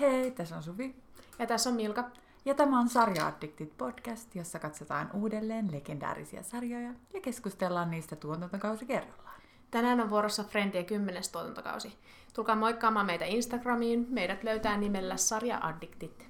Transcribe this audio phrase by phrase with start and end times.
[0.00, 0.96] Hei, tässä on Suvi.
[1.38, 2.10] Ja tässä on Milka.
[2.44, 8.86] Ja tämä on Sarja Addicted podcast, jossa katsotaan uudelleen legendaarisia sarjoja ja keskustellaan niistä tuotantokausi
[8.86, 9.40] kerrallaan.
[9.70, 11.98] Tänään on vuorossa Friendien kymmenes tuotantokausi.
[12.34, 14.06] Tulkaa moikkaamaan meitä Instagramiin.
[14.10, 16.26] Meidät löytää nimellä Sarja Addicted.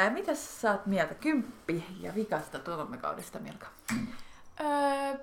[0.00, 3.66] Ää, mitäs sä oot mieltä kymppi ja vikasta tuotantokaudesta, Milka?
[4.60, 5.18] Öö,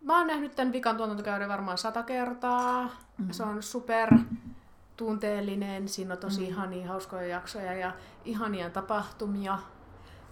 [0.00, 2.90] mä oon nähnyt tämän vikan tuotantokauden varmaan sata kertaa.
[3.18, 3.30] Mm.
[3.30, 4.08] Se on super
[4.96, 6.46] tunteellinen, siinä on tosi mm.
[6.46, 7.92] ihania hauskoja jaksoja ja
[8.24, 9.58] ihania tapahtumia.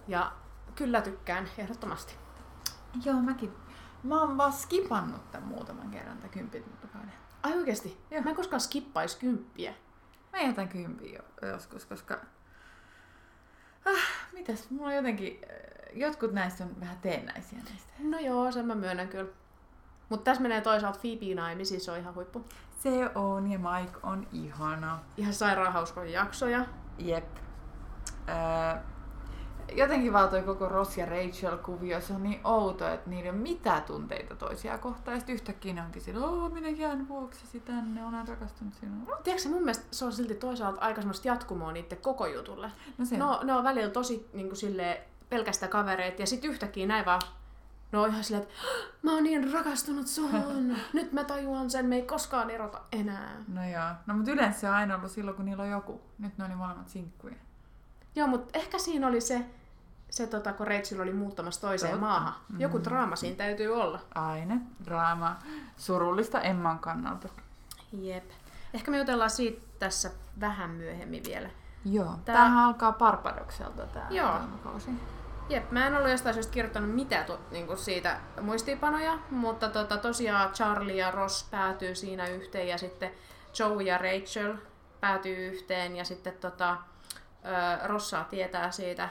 [0.07, 0.31] Ja
[0.75, 2.15] kyllä tykkään ehdottomasti.
[3.05, 3.53] Joo, mäkin.
[4.03, 7.13] Mä oon vaan skipannut tämän muutaman kerran tämän tuotantokauden.
[7.43, 7.97] Ai oikeesti?
[8.11, 8.21] Joo.
[8.21, 9.73] Mä en koskaan skippais kymppiä.
[10.31, 12.21] Mä jätän kymppiä jo, joskus, koska...
[13.85, 14.69] Ah, mitäs?
[14.69, 15.41] Mulla on jotenkin...
[15.93, 17.93] Jotkut näistä on vähän teennäisiä näistä.
[17.99, 19.31] No joo, sen mä myönnän kyllä.
[20.09, 22.45] Mutta tässä menee toisaalta Phoebe naimisiin, se on ihan huippu.
[22.79, 24.99] Se on, ja Mike on ihana.
[25.17, 26.65] Ihan sairaan hauskoja jaksoja.
[26.97, 27.37] Jep.
[28.29, 28.81] Öö,
[29.71, 33.37] jotenkin vaan toi koko Ross ja Rachel-kuvio, se on niin outo, että niillä ei ole
[33.37, 35.15] mitään tunteita toisia kohtaan.
[35.15, 39.07] Ja sitten yhtäkkiä ne onkin sillä, oo, minä jään vuoksesi tänne, olen rakastunut sinuun.
[39.23, 42.71] Tiedätkö, mun mielestä se on silti toisaalta aika semmoista jatkumoa niiden koko jutulle.
[42.97, 43.17] No se.
[43.17, 44.97] No, ne on välillä tosi niin kuin silleen,
[45.29, 47.21] pelkästään kavereita ja sitten yhtäkkiä näin vaan
[47.91, 48.55] No on ihan silleen, että
[49.01, 53.43] mä oon niin rakastunut suhun, nyt mä tajuan sen, me ei koskaan erota enää.
[53.47, 53.89] No joo.
[54.05, 56.01] No mutta yleensä se on aina ollut silloin, kun niillä on joku.
[56.19, 57.35] Nyt ne niin molemmat sinkkuja.
[58.15, 59.45] Joo, mutta ehkä siinä oli se,
[60.09, 62.05] se tota, kun Rachel oli muuttamassa toiseen Totta.
[62.05, 62.33] maahan.
[62.57, 62.83] Joku Mm.
[62.83, 63.99] draama siinä täytyy olla.
[64.15, 64.55] Aina.
[64.85, 65.35] Draama.
[65.77, 67.29] Surullista Emman kannalta.
[68.01, 68.23] Jep.
[68.73, 71.49] Ehkä me jutellaan siitä tässä vähän myöhemmin vielä.
[71.85, 72.05] Joo.
[72.25, 74.33] Tää- Tämähän alkaa Barbarokselta tää Joo.
[75.49, 80.51] Jep, mä en ollut jostain syystä kirjoittanut mitään tu, niinku siitä muistiinpanoja, mutta tota, tosiaan
[80.53, 83.11] Charlie ja Ross päätyy siinä yhteen ja sitten
[83.59, 84.55] Joe ja Rachel
[84.99, 86.77] päätyy yhteen ja sitten tota,
[87.45, 89.09] ö, Ross saa tietää siitä.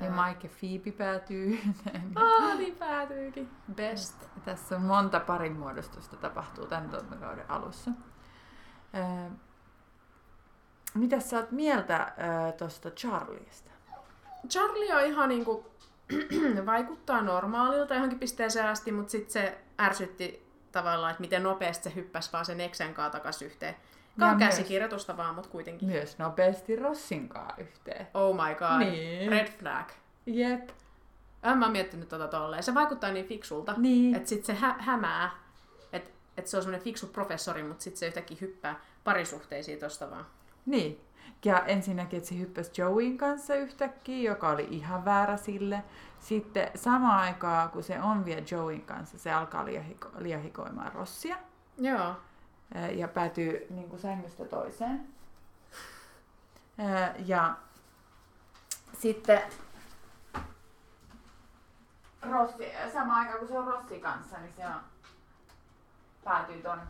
[0.00, 0.10] Ja.
[0.10, 1.58] Mike Phoebe päätyy.
[2.14, 3.50] Ah, niin päätyykin.
[3.74, 4.22] Best.
[4.22, 7.90] Ja Tässä on monta parin muodostusta tapahtuu tämän tuotantokauden alussa.
[10.94, 12.12] Mitä sä oot mieltä
[12.58, 13.70] tuosta Charliesta?
[14.48, 15.66] Charlie on ihan niinku,
[16.66, 22.32] vaikuttaa normaalilta johonkin pisteeseen asti, mutta sitten se ärsytti tavallaan, että miten nopeasti se hyppäsi
[22.32, 23.76] vaan sen eksen kanssa takas yhteen.
[24.18, 25.88] Ja Kaa myös- käsikirjoitusta vaan, mutta kuitenkin.
[25.88, 28.06] Myös nopeasti Rossinkaan yhteen.
[28.14, 28.78] Oh my god.
[28.90, 29.30] Niin.
[29.30, 29.88] Red flag.
[30.26, 30.68] Jep.
[31.42, 32.62] En mä oon miettinyt tota tolleen.
[32.62, 34.14] Se vaikuttaa niin fiksulta, Niin.
[34.14, 35.30] että sit se hä- hämää,
[35.92, 40.26] että et se on semmoinen fiksu professori, mutta sitten se yhtäkkiä hyppää parisuhteisiin tosta vaan.
[40.66, 41.00] Niin.
[41.44, 45.82] Ja ensinnäkin, että se hyppäsi Joeyn kanssa yhtäkkiä, joka oli ihan väärä sille.
[46.18, 51.36] Sitten samaan aikaan, kun se on vielä Joeyn kanssa, se alkaa liahiko- liahikoimaan Rossia.
[51.78, 52.14] Joo.
[52.94, 55.08] Ja päätyy niin kuin sängystä toiseen.
[57.26, 57.54] Ja
[58.98, 59.42] sitten
[62.22, 64.80] Rossi, samaan aikaan kun se on Rossi kanssa, niin se on,
[66.24, 66.80] päätyy ton.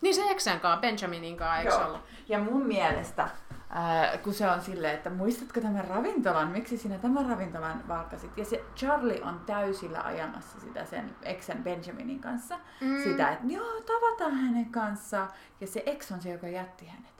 [0.00, 1.86] Niin se eksän kanssa, Benjaminin kanssa, eikö Joo.
[1.86, 2.00] ollut?
[2.28, 3.28] Ja mun mielestä,
[3.70, 8.38] ää, kun se on silleen, että muistatko tämän ravintolan, miksi sinä tämän ravintolan valkasit?
[8.38, 12.58] Ja se Charlie on täysillä ajamassa sitä sen eksän Benjaminin kanssa.
[12.80, 13.02] Mm.
[13.02, 15.30] Sitä, että joo, tavataan hänen kanssaan.
[15.60, 17.12] Ja se ex on se, joka jätti hänet.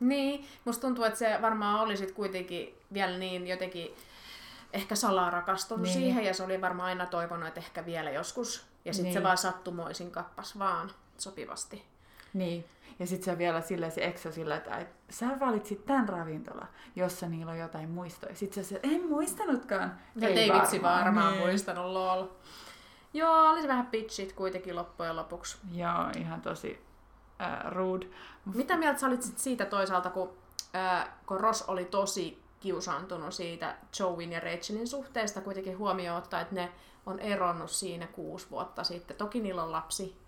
[0.00, 3.94] Niin, musta tuntuu, että se varmaan oli kuitenkin vielä niin jotenkin
[4.72, 5.92] ehkä salaa rakastunut niin.
[5.92, 8.66] siihen ja se oli varmaan aina toivonut, että ehkä vielä joskus.
[8.84, 9.14] Ja sitten Niin.
[9.20, 11.84] se vaan sattumoisin kappas vaan sopivasti.
[12.34, 12.64] Niin.
[12.98, 17.28] Ja sit se vielä silleen, se on sillä, että ai, sä valitsit tämän ravintola, jossa
[17.28, 18.34] niillä on jotain muistoja.
[18.34, 19.98] Sitten se, en muistanutkaan.
[20.16, 21.46] Ja ei vitsi varmaan niin.
[21.46, 22.26] muistanut lol.
[23.14, 25.58] Joo, oli se vähän pitchit kuitenkin loppujen lopuksi.
[25.72, 26.84] Joo, ihan tosi
[27.40, 28.06] äh, rude.
[28.54, 30.32] Mitä mieltä sä olit sit siitä toisaalta, kun,
[30.72, 36.54] ää, kun Ross oli tosi kiusaantunut siitä Joeyn ja Rachelin suhteesta, kuitenkin huomioon ottaa, että
[36.54, 36.72] ne
[37.06, 39.16] on eronnut siinä kuusi vuotta sitten.
[39.16, 40.19] Toki niillä on lapsi.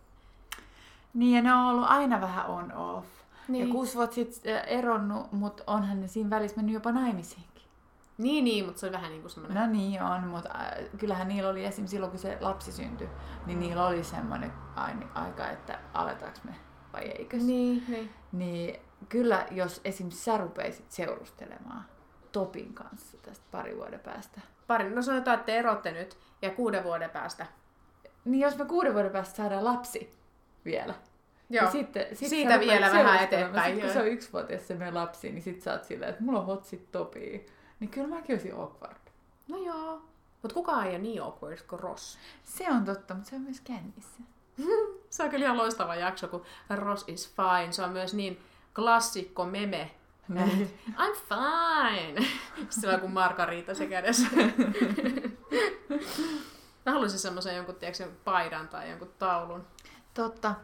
[1.15, 3.07] Niin, ja ne on ollut aina vähän on-off.
[3.49, 3.67] Niin.
[3.67, 7.53] Ja kuusi vuotta sitten eronnut, mutta onhan ne siinä välissä mennyt jopa naimisiinkin.
[8.19, 9.63] Niin, niin, mutta se oli vähän niin kuin semmoinen...
[9.63, 11.87] No niin on, mutta äh, kyllähän niillä oli esim.
[11.87, 13.09] silloin, kun se lapsi syntyi,
[13.47, 14.53] niin niillä oli semmoinen
[15.15, 16.55] aika, että aletaanko me
[16.93, 17.37] vai eikö.
[17.37, 18.11] Niin, niin.
[18.33, 20.11] Niin kyllä, jos esim.
[20.11, 21.85] sä rupeisit seurustelemaan
[22.33, 24.41] Topin kanssa tästä pari vuoden päästä.
[24.67, 27.47] Pari, no sanotaan, että te erotte nyt ja kuuden vuoden päästä.
[28.25, 30.22] Niin jos me kuuden vuoden päästä saadaan lapsi
[30.65, 30.95] vielä.
[31.51, 31.65] Joo.
[31.65, 35.33] Ja sitten, sit Siitä vielä vähän eteenpäin, Sit, kun se on yksivuotias se meidän lapsi,
[35.33, 37.39] niin sit sä oot silleen, että mulla on hotsit Topia.
[37.81, 38.97] niin kyllä mäkin olisin awkward.
[39.49, 40.03] No joo.
[40.43, 42.19] Mutta kukaan ei ole niin awkward kuin Ross.
[42.45, 44.23] Se on totta, mutta se on myös kännissä.
[45.11, 47.73] Se on kyllä ihan loistava jakso, kun Ross is fine.
[47.73, 48.41] Se on myös niin
[48.75, 49.91] klassikko meme.
[50.99, 52.27] I'm fine.
[52.81, 54.27] Sillä kun Margarita se kädessä.
[56.87, 59.67] Mä haluaisin semmoisen jonkun, tiedätkö, paidan tai jonkun taulun.
[60.15, 60.55] Totta.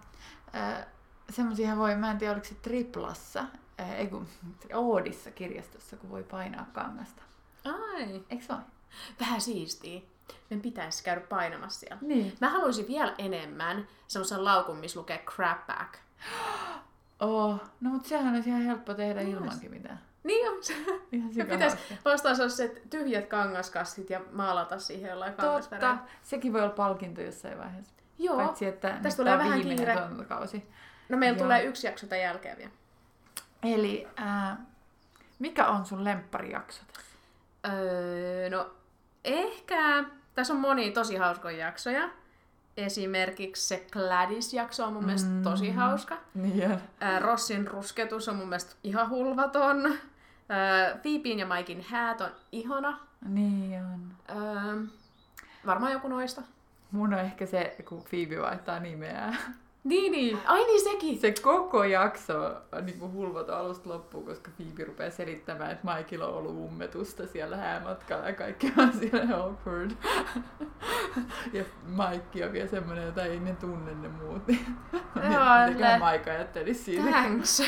[0.55, 0.87] Äh,
[1.31, 3.45] semmoisia voi, mä en tiedä oliko se Triplassa,
[3.81, 4.29] äh, ei kun
[4.75, 7.23] Oodissa kirjastossa, kun voi painaa kangasta.
[7.65, 8.25] Ai.
[8.31, 8.59] Eikö voi?
[9.21, 10.01] Vähän siistiä.
[10.51, 11.99] Meidän pitäisi käydä painamassa siellä.
[12.01, 12.37] Niin.
[12.41, 15.95] Mä haluaisin vielä enemmän semmoisen laukun, missä lukee crap back.
[17.21, 20.01] Oh, no mutta sehän olisi ihan helppo tehdä Niin ilmankin mitään.
[20.25, 20.57] Niin on.
[21.13, 22.11] Ihan Me sika pitäisi hauska.
[22.11, 25.35] ostaa sellaiset tyhjät kangaskassit ja maalata siihen jollain.
[25.35, 25.99] Totta.
[26.23, 27.93] Sekin voi olla palkinto jossain vaiheessa.
[28.19, 28.37] Joo.
[28.37, 29.93] Paitsi, että nyt Tästä tulee vähän viimeinen kiire.
[29.93, 30.71] tuotantokausi.
[31.09, 31.45] No meillä Joo.
[31.45, 32.71] tulee yksi jakso tämän jälkeen vielä.
[33.63, 34.59] Eli äh,
[35.39, 37.17] mikä on sun lempparijakso tässä?
[37.69, 38.71] Öö, no
[39.25, 40.05] ehkä...
[40.35, 42.09] Tässä on moni tosi hauskoja jaksoja.
[42.77, 45.43] Esimerkiksi se Gladys-jakso on mun mielestä Mm.
[45.43, 46.19] tosi hauska.
[46.35, 46.79] Niin.
[47.01, 49.87] Ää, Rossin rusketus on mun mielestä ihan hulvaton.
[50.49, 52.99] Ää, Phoebein ja Maikin häät on ihana.
[53.29, 54.13] Niin on.
[54.29, 54.75] Ää,
[55.67, 56.43] varmaan joku noista.
[56.91, 59.35] Mun on ehkä se, kun Phoebe vaihtaa nimeä.
[59.85, 60.39] Niin, niin.
[60.47, 61.19] Ai niin, sekin.
[61.19, 66.23] Se koko jakso on niin kuin hulvaton alusta loppuun, koska Phoebe rupeaa selittämään, että Michael
[66.23, 69.91] on ollut ummetusta siellä häämatkalla ja kaikki on siellä awkward.
[71.53, 74.43] ja Mike on vielä semmoinen, jota ei ne tunne ne muut.
[75.33, 77.11] Joo, Mitäköhän Mike ajatteli siitä.
[77.11, 77.63] Thanks.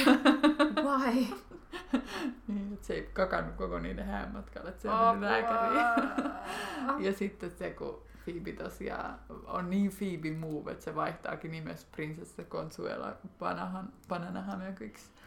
[0.83, 1.27] Why?
[2.49, 5.85] Niin, että se ei kakannut koko niiden häämatkalla, että se on lääkäriin.
[6.99, 12.43] Ja sitten se, kun Phoebe tosiaan on niin Phoebe move, että se vaihtaakin nimessä prinsessa
[12.43, 13.93] Consuela Panahan.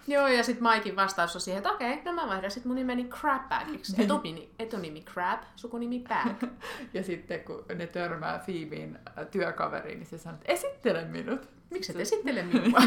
[0.08, 3.06] Joo, ja sitten Maikin vastaus on siihen, että okei, no mä vaihdan sit mun nimeni
[3.06, 3.92] Crabbackiksi.
[3.92, 4.04] Niin.
[4.04, 6.52] Etunimi, etunimi Crab, sukunimi Bag.
[6.94, 11.50] Ja sitten kun ne törmää Phoebeen äh, työkaveriin, niin se sanoo, että esittele minut.
[11.70, 12.82] Miksi et esittele minua?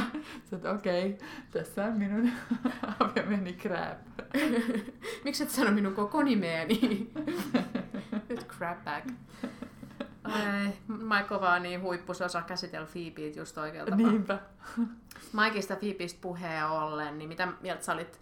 [0.51, 2.31] Sä okei, okay, tässä on minun
[3.01, 3.99] aviomeni Crab.
[5.25, 7.11] Miksi et sano minun koko nimeäni?
[8.29, 9.07] Nyt Crabback.
[10.33, 14.11] Ai, Michael vaan niin huippus osaa käsitellä Phoebeet just oikealta tapaa.
[14.11, 14.39] Niinpä.
[15.33, 18.21] Mikeista Phoebeistä puheen ollen, niin mitä mieltä sä, olit,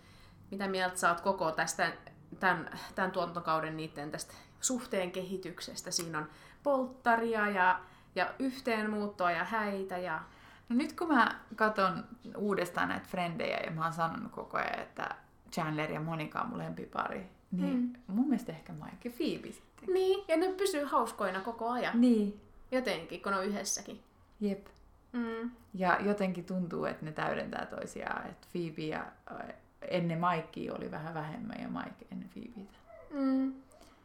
[0.50, 1.92] mitä mieltä sä oot koko tästä,
[2.40, 5.90] tämän, tämän tuotantokauden niiden tästä suhteen kehityksestä?
[5.90, 6.28] Siinä on
[6.62, 7.80] polttaria ja,
[8.14, 10.20] ja yhteenmuuttoa ja häitä ja...
[10.68, 12.04] No nyt kun mä katson
[12.36, 15.14] uudestaan näitä frendejä ja mä oon sanonut koko ajan, että
[15.52, 17.76] Chandler ja Monika on mun lempipari, niin
[18.08, 18.14] Mm.
[18.14, 19.48] mun mielestä ehkä Mike ja Phoebe
[19.92, 22.00] Niin, ja ne pysyy hauskoina koko ajan.
[22.00, 22.40] Niin.
[22.70, 24.00] Jotenkin, kun on yhdessäkin.
[24.40, 24.66] Jep.
[25.12, 25.50] Mm.
[25.74, 28.26] Ja jotenkin tuntuu, että ne täydentää toisiaan.
[28.26, 29.54] Että Phoebe ja äh,
[29.88, 32.78] ennen Mikea oli vähän vähemmän ja Mike ennen Phoebeitä.
[33.10, 33.54] Mm.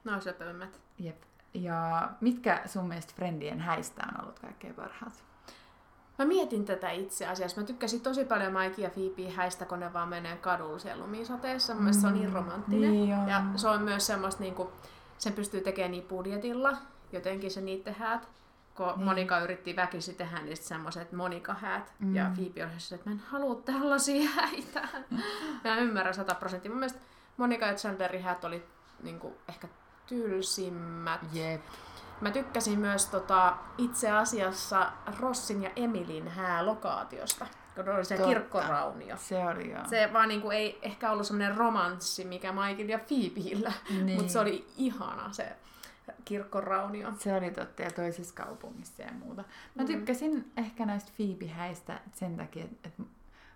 [0.03, 0.79] Ne on söpömmät.
[0.99, 1.21] Jep.
[1.53, 5.23] Ja mitkä sun mielestä Friendien häistä on ollut kaikkein parhaat?
[6.19, 7.61] Mä mietin tätä itse asiassa.
[7.61, 11.73] Mä tykkäsin tosi paljon Mike ja Phoebe häistä, kun ne vaan menee kadulla siellä lumisateessa.
[11.73, 12.91] Mun mielestä se on niin romanttinen.
[12.91, 13.29] Niin on.
[13.29, 14.71] Ja se on myös semmoista, niinku,
[15.19, 16.77] sen pystyy tekemään niin budjetilla,
[17.11, 18.27] jotenkin se niiden häät.
[18.75, 18.97] Kun Niin.
[18.97, 19.05] niin.
[19.05, 21.93] Monika yritti väkisin tehdä niistä semmoiset Monika-häät.
[21.99, 22.15] Mm.
[22.15, 22.35] Ja Mm.
[22.35, 24.87] Phoebe on että mä en halua tällaisia häitä.
[25.63, 26.71] mä ymmärrän sata prosenttia.
[26.71, 26.99] Mun mielestä
[27.37, 28.65] Monika ja Chandlerin häät oli
[29.03, 29.67] niinku, ehkä
[30.07, 31.21] tylsimmät.
[31.33, 31.61] Jep.
[32.21, 37.47] Mä tykkäsin myös tota, itse asiassa Rossin ja Emilin häälokaatiosta,
[38.03, 38.29] se Totta.
[38.29, 39.17] kirkkoraunio.
[39.17, 39.85] Se oli joo.
[39.89, 43.71] Se vaan niinku ei ehkä ollut semmoinen romanssi, mikä Michael ja Phoebeillä,
[44.03, 44.17] Niin.
[44.17, 45.55] mutta se oli ihana se
[46.25, 47.11] kirkkoraunio.
[47.19, 49.43] Se oli totta ja toisessa kaupungissa ja muuta.
[49.75, 49.87] Mä Mm.
[49.87, 52.89] tykkäsin ehkä näistä Phoebe-häistä sen takia, että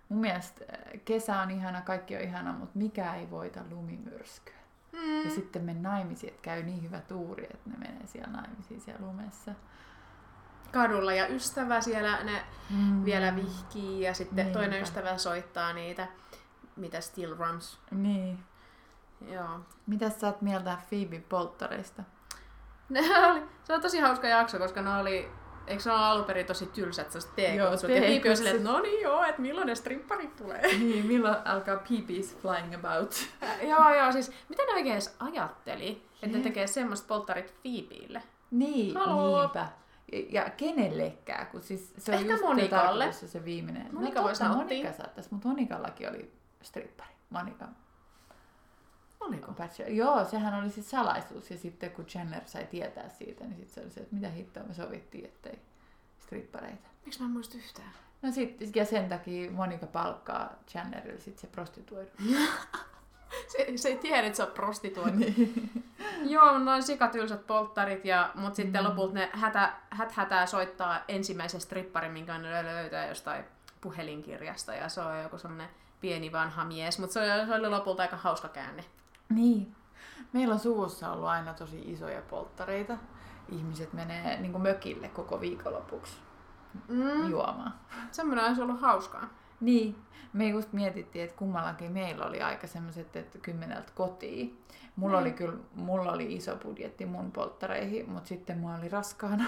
[0.09, 4.53] mun mielestä äh, kesä on ihana, kaikki on ihana, mutta mikä ei voita lumimyrskyä.
[4.91, 5.23] Mm.
[5.25, 9.05] Ja sitten me naimisiin, että käy niin hyvä tuuri, että ne menee siellä naimisiin siellä
[9.07, 9.51] lumessa.
[10.73, 13.05] Kadulla ja ystävä siellä ne Mm.
[13.05, 14.59] vielä vihkii ja sitten Niinpä.
[14.59, 16.07] toinen ystävä soittaa niitä,
[16.75, 17.79] mitä Steel Drums.
[17.91, 18.39] Niin.
[19.31, 19.59] Joo.
[19.87, 22.03] Mitäs sä oot mieltä Phoebe polttareista?
[22.89, 25.31] Ne oli, se on tosi hauska jakso, koska ne oli,
[25.67, 27.89] eikö ne ole alun perin tosi tylsät sellaiset teekutsut?
[27.89, 30.61] Ja Phoebe on silleen, että no niin joo, että milloin ne stripparit tulee.
[30.77, 33.15] niin, milloin alkaa Phoebe's flying about?
[33.69, 38.23] joo, joo, siis mitä ne oikein edes ajatteli, että ne tekee semmoista polttarit Phoebeille?
[38.51, 39.41] Niin, Haloo.
[39.41, 39.67] niinpä.
[40.29, 43.11] Ja- kenellekään, kun siis se on Ehkä just se Monikalle.
[43.11, 43.95] se viimeinen.
[43.95, 44.77] Monika no, voisi totta, nauttia.
[44.77, 47.13] Monika saattaisi, mutta Monikallakin oli strippari.
[47.29, 47.67] Monika
[49.19, 49.51] Oliko?
[49.51, 49.91] Bachelor.
[49.91, 51.51] Joo, sehän oli siis salaisuus.
[51.51, 54.63] Ja sitten kun Chandler sai tietää siitä, niin sitten se oli se, että mitä hittoa
[54.63, 55.59] me sovittiin, ettei
[56.19, 56.87] strippareita.
[57.05, 57.89] Miksi mä en muista yhtään?
[58.21, 62.11] No sit, ja sen takia Monika palkkaa Chandlerille sit se prostituoidu.
[63.51, 65.17] se, se ei tiedä, että se on prostituoitu.
[65.17, 65.71] Niin.
[66.23, 68.89] Joo, noin sikatylsät polttarit, ja, mutta sitten Mm.
[68.89, 73.45] lopulta ne hätä, hät hätää soittaa ensimmäisen stripparin, minkä ne löytää jostain
[73.81, 75.69] puhelinkirjasta, ja se on joku semmonen
[76.01, 78.85] pieni vanha mies, mutta se, oli- se oli lopulta aika hauska käänne.
[79.29, 79.75] Niin.
[80.33, 82.97] Meillä on suvussa ollut aina tosi isoja polttareita.
[83.49, 86.17] Ihmiset menee niin mökille koko viikonlopuksi
[86.87, 87.73] Mm, juomaan.
[88.11, 89.29] semmoinen olisi ollut hauskaa.
[89.65, 89.95] Niin.
[90.33, 94.61] Me just mietittiin, että kummallakin meillä oli aika semmoiset, että kymmeneltä kotiin.
[94.95, 95.21] Mulla Mm.
[95.21, 99.45] oli kyllä, mulla oli iso budjetti mun polttareihin, mutta sitten mulla oli raskaana.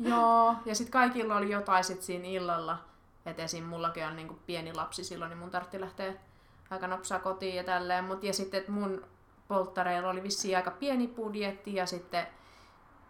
[0.00, 2.78] Joo, ja sitten kaikilla oli jotain sit siinä illalla.
[3.26, 3.64] Et esim.
[3.64, 6.12] mullakin on niinku pieni lapsi silloin, niin mun tarvitsi lähteä
[6.70, 8.04] aika nopsaa kotiin ja tälleen.
[8.04, 9.02] Mut, ja sitten mun
[9.48, 12.26] polttareilla oli vissiin aika pieni budjetti ja sitten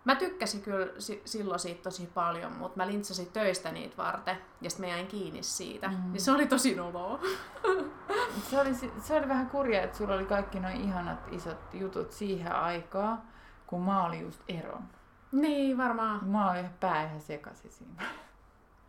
[0.04, 4.70] mä tykkäsin kyllä si- silloin siitä tosi paljon, mutta mä lintsasin töistä niitä varten ja
[4.70, 5.88] sitten mä jäin kiinni siitä.
[5.88, 6.12] Mm.
[6.12, 7.20] Niin se oli tosi noloa.
[8.50, 12.52] Se oli, se oli vähän kurjaa, että sulla oli kaikki noin ihanat isot jutut siihen
[12.52, 13.22] aikaan,
[13.66, 14.82] kun mä olin just eron.
[15.32, 16.24] niin, varmaan.
[16.24, 18.02] Mä olin ihan pää ihan sekaisin siinä.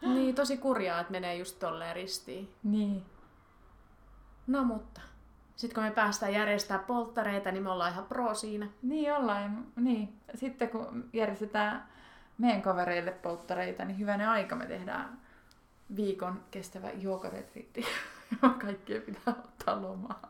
[0.02, 2.54] Niin, tosi kurjaa, että menee just tolleen ristiin.
[2.64, 3.06] Niin.
[4.48, 5.02] No mutta.
[5.60, 8.68] Sitten kun me päästään järjestämään polttareita, niin me ollaan ihan pro siinä.
[8.82, 9.66] Niin ollaan.
[9.76, 10.14] Niin.
[10.36, 11.88] Sitten kun järjestetään
[12.38, 15.20] meidän kavereille polttareita, niin hyvänen aika me tehdään
[15.96, 17.86] viikon kestävä joogaretriitti.
[18.66, 20.30] Kaikkien pitää ottaa lomaa.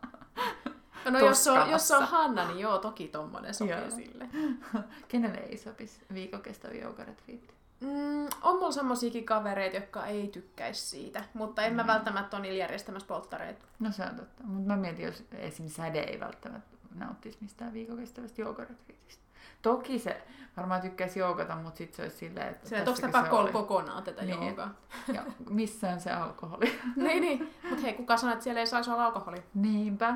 [1.10, 2.04] No jos se, on, jos on.
[2.04, 3.90] Hanna, niin joo, toki tommonen sopii Joo.
[3.90, 4.30] sille.
[5.08, 7.54] Kenelle ei sopisi viikon kestävä joogaretriitti?
[7.82, 11.88] Mm, on mulla semmosiakin kavereita, jotka ei tykkäisi siitä, mutta en mä Mm.
[11.88, 13.66] välttämättä ole niillä järjestämässä polttareita.
[13.80, 14.44] No se on totta.
[14.44, 15.70] Mutta mä mietin, jos esim.
[15.70, 19.24] säde ei välttämättä nauttisi mistään viikon kestävästä joogaretriitistä.
[19.62, 20.22] Toki se
[20.58, 22.70] varmaan tykkäisi joogata, mutta sitten se olisi silleen, että...
[22.70, 24.44] Se, että onko pakko olla kokonaan tätä Niin.
[24.46, 24.74] joogaa.
[25.14, 26.80] Ja missä on se alkoholi?
[26.96, 27.54] niin, niin.
[27.70, 29.44] Mutta hei, kuka sanoo, että siellä ei saisi olla alkoholi?
[29.54, 30.16] Niinpä.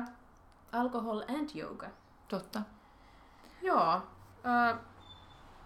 [0.72, 1.86] Alcohol and yoga.
[2.28, 2.62] Totta.
[3.62, 3.92] Joo.
[4.46, 4.78] Äh,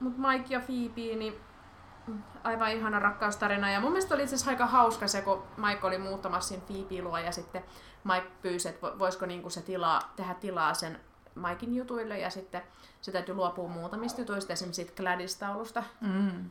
[0.00, 1.34] Mutta Mike ja Phoebe, niin
[2.44, 3.70] aivan ihana rakkaustarina.
[3.70, 7.02] Ja mun mielestä oli itse asiassa aika hauska se, kun Mike oli muuttamassa sen Phoebe
[7.02, 7.64] luo ja sitten
[8.04, 11.00] Mike pyysi, että vo- voisiko niinku se tilaa, tehdä tilaa sen
[11.34, 12.62] Mikein jutuille ja sitten
[13.00, 16.50] se täytyy luopua muutamista jutuista, esimerkiksi siitä Gladys-taulusta, Mm.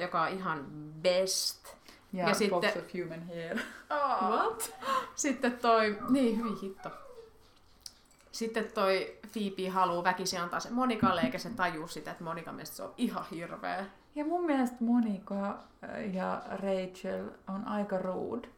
[0.00, 0.66] joka on ihan
[1.02, 1.66] best.
[2.12, 3.58] Ja, Ja ja sitten- Box of Human Hair.
[4.30, 4.74] What?
[5.14, 6.90] Sitten toi, niin hyvin hitto.
[8.32, 12.76] Sitten toi Phoebe haluaa väkisin antaa sen Monikalle, eikä se tajuu sitä, että Monika mielestä
[12.76, 13.86] se on ihan hirveä.
[14.16, 15.58] Ja mun mielestä Monika
[16.12, 18.48] ja Rachel on aika rude.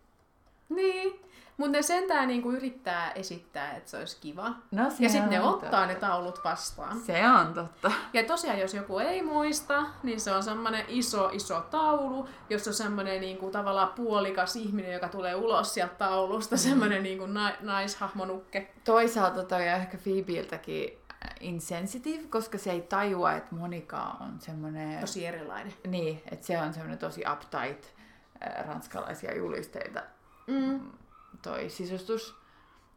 [0.69, 1.21] Niin,
[1.57, 4.53] mutta ne sentään niinku yrittää esittää, että se olisi kiva.
[4.71, 7.00] No, se Ja sitten ne ottaa ne taulut vastaan.
[7.00, 7.93] Se on totta.
[8.12, 12.75] Ja tosiaan, jos joku ei muista, niin se on semmoinen iso, iso taulu, jossa on
[12.75, 18.71] semmoinen niinku, tavallaan puolikas ihminen, joka tulee ulos sieltä taulusta, semmoinen niinku, na- naishahmonukke.
[18.85, 20.99] Toisaalta toi on ehkä Phoebeiltäkin
[21.41, 25.01] insensitive, koska se ei tajua, että Monika on semmoinen...
[25.01, 25.75] Tosi erilainen.
[25.87, 27.85] Niin, että se on semmoinen tosi uptight
[28.47, 30.03] äh, ranskalaisia julisteita
[30.47, 30.91] Mm.
[31.43, 32.35] toi sisustus.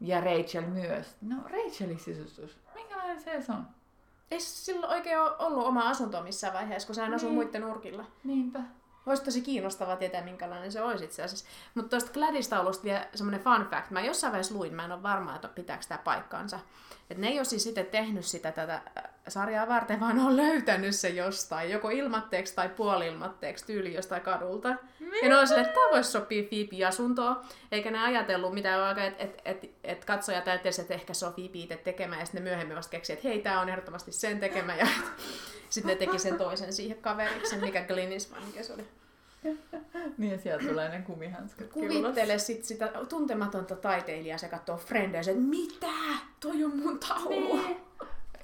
[0.00, 1.16] Ja Rachel myös.
[1.20, 2.58] No Rachelin sisustus.
[2.74, 3.66] Minkälainen se on?
[4.30, 7.34] Ei sillä oikein ollut oma asuntoa missään vaiheessa, kun sehän Niin.
[7.34, 8.04] muiden nurkilla.
[8.24, 8.60] Niinpä.
[9.06, 11.46] Olisi tosi kiinnostavaa tietää, minkälainen se olisi itse asiassa.
[11.74, 13.90] Mutta tuosta Gladys-taulusta vielä semmoinen fun fact.
[13.90, 16.58] Mä jossain vaiheessa luin, mä en ole varma, että pitääkö tämä paikkaansa.
[17.10, 20.96] Että ne ei ole siis sitten tehnyt sitä tätä äh, sarjaa varten, vaan on löytänyt
[20.96, 24.68] se jostain, joko ilmatteeksi tai puoli-ilmatteeksi tyyli jostain kadulta.
[25.22, 27.40] Ja ne on silleen, että tämä voisi sopia Phoebe asuntoon,
[27.72, 31.34] eikä ne ajatellut mitään aikaa, että et, et, et katsojat ajattelisivat, että ehkä se on
[31.34, 34.40] Phoebe itse tekemä, ja sitten ne myöhemmin vasta keksi, että hei, tämä on ehdottomasti sen
[34.40, 34.86] tekemä, ja
[35.72, 38.84] sitten ne teki sen toisen siihen kaveriksi, mikä Glynis vai mikä se oli.
[40.18, 45.30] Niin sieltä tulee ne kumihanskat Kuvittele sit sitä tuntematonta taiteilijaa, se katsoo Frendejä ja se,
[45.30, 46.18] että mitä?
[46.40, 47.56] Toi on mun taulu.
[47.56, 47.76] Niin.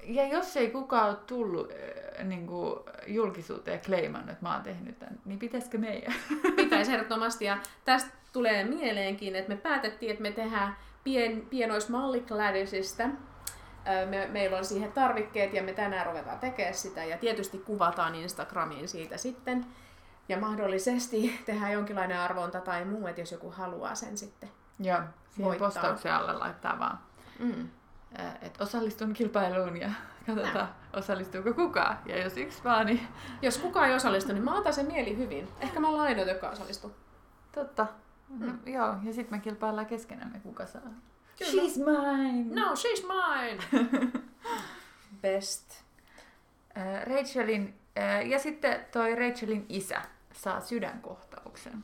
[0.03, 4.63] Ja jos ei kukaan ole tullut äh, niin kuin julkisuuteen ja kleimannut, että mä oon
[4.63, 6.13] tehnyt tämän, niin pitäisikö meidän?
[6.55, 7.45] Pitäisi ehdottomasti.
[7.45, 13.03] Ja tästä tulee mieleenkin, että me päätettiin, että me tehdään pien, pienoismalli Gladysista.
[13.03, 13.09] Ö,
[14.09, 18.87] Me, meillä on siihen tarvikkeet ja me tänään ruvetaan tekemään sitä ja tietysti kuvataan Instagramiin
[18.87, 19.65] siitä sitten.
[20.29, 24.49] Ja mahdollisesti tehdään jonkinlainen arvonta tai muu, että jos joku haluaa sen sitten.
[24.79, 26.99] Joo, siihen postauksen alle laittaa vaan,
[27.39, 27.69] Mm.
[28.41, 29.89] että osallistun kilpailuun ja
[30.27, 31.97] katsotaan, osallistuuko kukaan.
[32.05, 33.07] Ja jos yksi vaan, niin
[33.41, 35.47] Jos kukaan ei osallistu, niin mä otan sen mieli hyvin.
[35.61, 36.95] Ehkä mä oon ainoa, joka osallistuu.
[37.51, 37.87] totta.
[38.29, 40.81] No, joo, ja sitten me kilpaillaan keskenämme, kuka saa.
[41.39, 41.63] Kyllä.
[41.63, 42.61] She's mine!
[42.61, 43.63] No, she's mine!
[45.21, 45.71] Best.
[46.77, 50.01] Äh, Rachelin, äh, ja sitten toi Rachelin isä
[50.33, 51.83] saa sydänkohtauksen.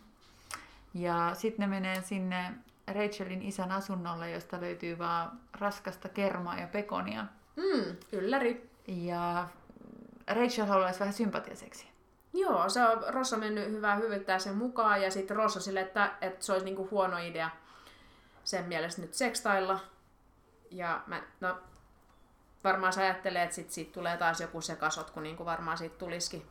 [0.94, 2.52] Ja sitten ne menee sinne
[2.88, 7.26] Rachelin isän asunnolle, josta löytyy vaan raskasta kermaa ja pekonia.
[7.56, 8.70] Mm, ylläri.
[8.88, 9.48] Ja
[10.28, 11.90] Rachel haluaisi vähän sympatiaseksiä.
[12.34, 15.82] Joo, se on Ross on mennyt hyvää hyvyttää sen mukaan ja sitten Ross on sille,
[15.82, 17.50] että, että se olisi niinku huono idea
[18.46, 19.80] sen mielestä nyt sekstailla.
[20.72, 21.58] Ja mä, no,
[22.64, 26.46] varmaan sä ajattelee, että sit siitä tulee taas joku sekasotku, niin kuin varmaan siitä tulisikin.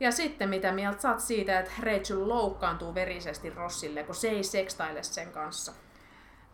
[0.00, 5.02] Ja sitten mitä mieltä oot siitä, että Rachel loukkaantuu verisesti Rossille, kun se ei sekstaile
[5.02, 5.72] sen kanssa?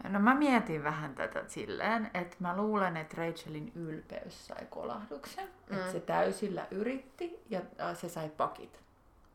[0.08, 5.48] No mä mietin vähän tätä silleen, että mä luulen, että Rachelin ylpeys sai kolahduksen.
[5.70, 5.78] Mm.
[5.78, 8.80] Että se täysillä yritti ja äh, se sai pakit.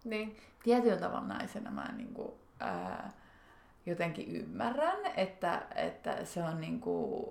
[0.04, 0.38] Niin.
[0.64, 3.14] Tietyllä tavalla naisena mä niin kuin, ää,
[3.90, 7.30] jotenkin ymmärrän, että, että se on niin kuin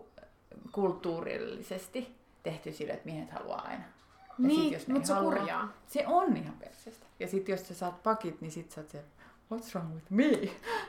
[0.73, 3.83] kulttuurillisesti tehty sille, että miehet haluaa aina.
[4.19, 5.73] Ja Niin, sit, jos ne mut ei se halua, kurjaa.
[5.87, 7.07] Se on ihan perseestä.
[7.21, 9.05] Ja sitten jos sä saat pakit, niin sit sä oot se,
[9.55, 10.25] what's wrong with me?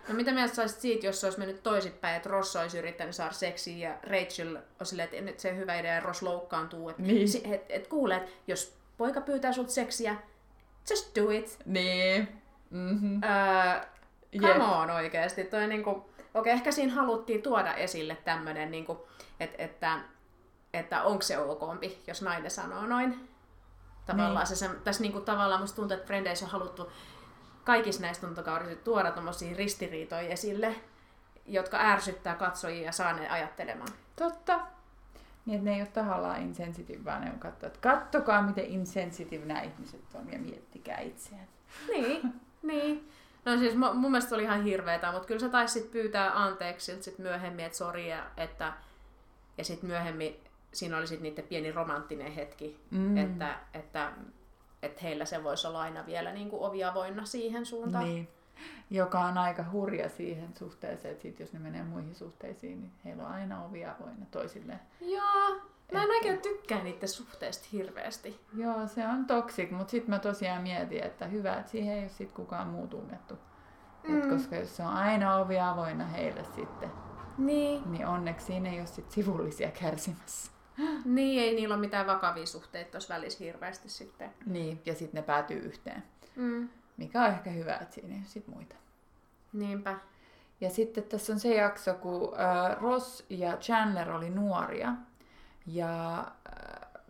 [0.07, 3.15] No mitä mieltä sä olisit siitä, jos se olisi mennyt toisinpäin, että Ross olisi yrittänyt
[3.15, 6.89] saada seksiä ja Rachel on silleen, että nyt se on hyvä idea ja Ross loukkaantuu.
[6.89, 7.29] Että Niin.
[7.29, 10.15] si- et, et kuule, että jos poika pyytää sut seksiä,
[10.89, 11.59] just do it.
[11.65, 12.27] Niin.
[12.69, 13.21] Mm-hmm.
[13.23, 13.81] Öö,
[14.37, 15.43] Come on oikeesti.
[15.43, 19.07] Toi niinku, okei, ehkä siinä haluttiin tuoda esille tämmönen, niinku,
[19.39, 19.99] et, että,
[20.73, 23.29] että onko se okompi, jos nainen sanoo noin.
[24.05, 24.47] Tavallaan Niin.
[24.47, 26.91] se, se, tässä niinku, tavallaan musta tuntuu, että Frendeissä on haluttu
[27.63, 30.75] kaikissa näissä tuntokaudissa tuoda tommosia ristiriitoja esille,
[31.45, 33.91] jotka ärsyttää katsojia ja saa ne ajattelemaan.
[34.15, 34.59] Totta.
[35.45, 39.45] Niin, että ne ei ole tahallaan insensitive, vaan ne on katsoa, että kattokaa miten insensitive
[39.45, 41.47] nämä ihmiset on ja miettikää itseään.
[41.87, 42.33] Niin,
[42.63, 43.09] niin.
[43.49, 47.03] No siis mu- mun mielestä se oli ihan hirveetä, mutta kyllä sä taisit pyytää anteeksi
[47.03, 48.73] sit myöhemmin, että sori, ja, että,
[49.57, 50.39] ja sitten myöhemmin
[50.73, 53.17] siinä oli sit niiden pieni romanttinen hetki, Mm.
[53.17, 54.11] että, että,
[54.83, 58.05] että heillä se voisi olla aina vielä niin kuin ovi avoinna siihen suuntaan.
[58.05, 58.27] Niin.
[58.89, 63.23] Joka on aika hurja siihen suhteeseen, että sit jos ne menee muihin suhteisiin, niin heillä
[63.23, 64.79] on aina ovi avoinna toisilleen.
[65.01, 65.61] Joo,
[65.93, 68.39] mä en oikein tykkää niiden suhteesta hirveästi.
[68.57, 72.09] Joo, se on toxic, mutta sitten mä tosiaan mietin, että hyvä, että siihen ei ole
[72.09, 73.33] sit kukaan muu tunnettu.
[74.07, 74.19] Mm.
[74.19, 76.91] Et koska jos se on aina ovi avoinna heille sitten,
[77.37, 77.91] Niin.
[77.91, 80.51] niin onneksi siinä ei ole sit sivullisia kärsimässä.
[81.05, 84.29] Niin, ei niillä ole mitään vakavia suhteita tuossa välissä hirveästi sitten.
[84.45, 86.03] Niin, ja sitten ne päätyy yhteen.
[86.35, 86.69] Mm.
[86.97, 88.75] Mikä on ehkä hyvä, että siinä ei ole sit muita.
[89.53, 89.95] Niinpä.
[90.61, 94.93] Ja sitten tässä on se jakso, kun äh, Ross ja Chandler oli nuoria.
[95.73, 97.03] Ja äh,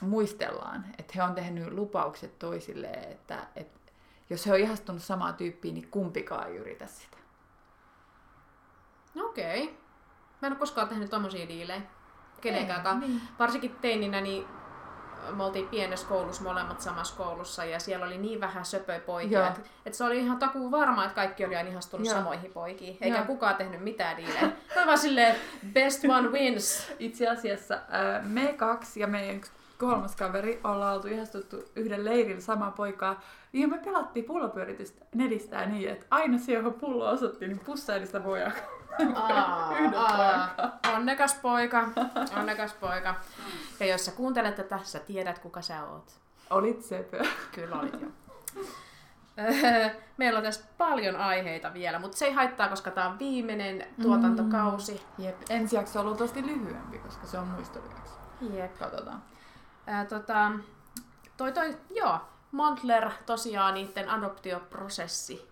[0.00, 3.92] muistellaan, että he on tehnyt lupaukset toisilleen, että, että
[4.30, 7.16] jos he on ihastunut samaa tyyppiä, niin kumpikaan ei yritä sitä.
[9.14, 9.78] No okei.
[10.42, 11.82] Mä en ole koskaan tehnyt tommosia diilejä.
[12.40, 13.20] Kenenkään niin.
[13.38, 14.46] Varsinkin teininä, niin
[15.32, 19.48] me oltiin pienessä koulussa molemmat samassa koulussa ja siellä oli niin vähän söpöjä poikia, Joo.
[19.48, 22.16] että et se oli ihan takuu varma, että kaikki oli aina ihastunut Joo.
[22.16, 23.26] samoihin poikiin, eikä Joo.
[23.26, 24.50] kukaan tehnyt mitään diilejä.
[24.76, 25.36] Mä vaan silleen,
[25.72, 26.86] best one wins.
[26.98, 32.40] Itse asiassa äh, me kaksi ja meidän yksi kolmas kaveri ollaan oltu ihastuttu yhden leirillä
[32.40, 33.20] samaa poikaa.
[33.52, 38.20] Ja me pelattiin pullopyöritystä nedistää niin, että aina se, johon pullo osoitti, niin pussaili sitä
[38.20, 38.52] pojaa.
[39.14, 40.48] Aa, aa,
[40.94, 41.88] onnekas poika,
[42.36, 43.14] onnekas poika.
[43.80, 46.12] Ja jos sä kuuntelet tätä, sä tiedät kuka sä oot.
[46.50, 47.24] Olit sepö.
[47.54, 48.08] Kyllä olit jo.
[50.16, 55.02] Meillä on tässä paljon aiheita vielä, mutta se ei haittaa, koska tämä on viimeinen tuotantokausi.
[55.18, 55.36] Jep.
[55.50, 58.14] Ensi jakso on luultavasti lyhyempi, koska se on muistelujakso.
[58.52, 58.78] Jep.
[58.78, 59.22] Katsotaan.
[59.86, 60.50] Ää, tota,
[61.36, 62.18] toi, toi, joo,
[62.52, 65.48] Montler tosiaan niiden adoptioprosessi.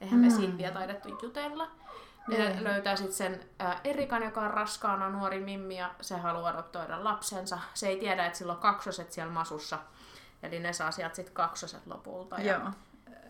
[0.00, 0.32] Eihän me Mm.
[0.36, 1.70] siitä vielä taidettu jutella.
[2.36, 2.64] Ei.
[2.64, 7.58] löytää sitten sen ää, Erikan, joka on raskaana nuori mimmi ja se haluaa adoptoida lapsensa.
[7.74, 9.78] Se ei tiedä, että sillä on kaksoset siellä masussa.
[10.42, 12.40] Eli ne saa sieltä sitten kaksoset lopulta.
[12.40, 12.52] Ja...
[12.54, 12.70] Joo.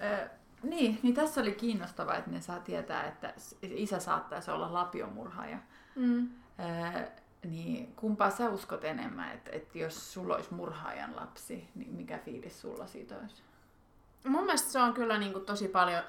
[0.03, 0.29] Ö,
[0.63, 5.59] niin, niin tässä oli kiinnostavaa, että ne saa tietää, että isä saattaisi olla lapiomurhaaja.
[5.95, 6.29] Mm.
[6.59, 7.09] Ö,
[7.45, 12.61] niin kumpaa sä uskot enemmän, että, että jos sulla olisi murhaajan lapsi, niin mikä fiilis
[12.61, 13.43] sulla siitä olisi?
[14.25, 16.03] Mun mielestä se on kyllä niinku tosi paljon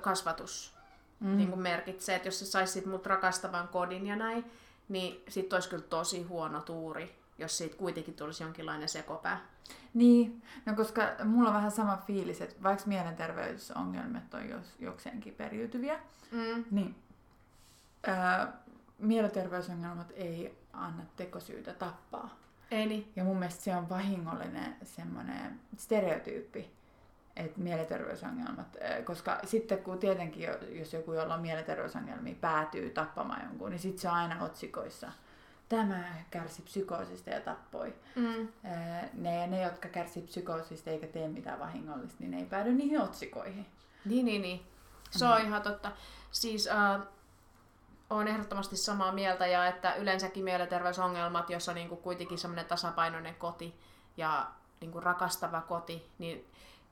[0.00, 0.81] kasvatus
[1.22, 1.36] Mm.
[1.36, 4.44] niin kuin merkitsee, että jos sä saisit mut rakastavan kodin ja näin,
[4.88, 9.40] niin sit olisi kyllä tosi huono tuuri, jos siitä kuitenkin tulisi jonkinlainen sekopää.
[9.94, 15.98] Niin, no koska mulla on vähän sama fiilis, että vaikka mielenterveysongelmat on jos, jokseenkin periytyviä,
[16.30, 16.64] Mm.
[16.70, 16.94] niin
[18.06, 18.52] ää,
[18.98, 22.36] mielenterveysongelmat ei anna tekosyytä tappaa.
[22.70, 23.12] Ei niin.
[23.16, 26.70] Ja mun mielestä se on vahingollinen semmoinen stereotyyppi,
[27.36, 33.42] että mielenterveysongelmat, ää, koska sitten kun tietenkin, jo- jos joku, jolla on mielenterveysongelmia, päätyy tappamaan
[33.44, 35.12] jonkun, niin sitten se on aina otsikoissa.
[35.68, 37.94] Tämä kärsi psykoosista ja tappoi.
[38.16, 38.48] Mm.
[38.64, 43.00] Ää, Ne, ne, jotka kärsii psykoosista eikä tee mitään vahingollista, niin ne ei päädy niihin
[43.00, 43.66] otsikoihin.
[44.04, 44.66] Niin, niin, niin.
[45.10, 45.92] Se on ihan totta.
[46.30, 47.00] Siis äh,
[48.10, 53.74] Olen ehdottomasti samaa mieltä ja että yleensäkin mielenterveysongelmat, jossa niin kuin kuitenkin semmoinen tasapainoinen koti
[54.16, 56.46] ja niin kuin rakastava koti, niin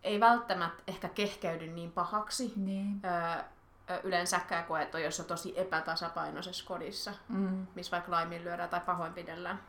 [0.05, 3.01] ei välttämättä ehkä kehkeydy niin pahaksi Niin.
[3.05, 3.43] öö,
[3.91, 4.65] ö, yleensäkään
[4.99, 7.67] jos on tosi epätasapainoisessa kodissa, Mm.
[7.75, 9.61] missä vaikka laiminlyödään tai pahoinpidellään.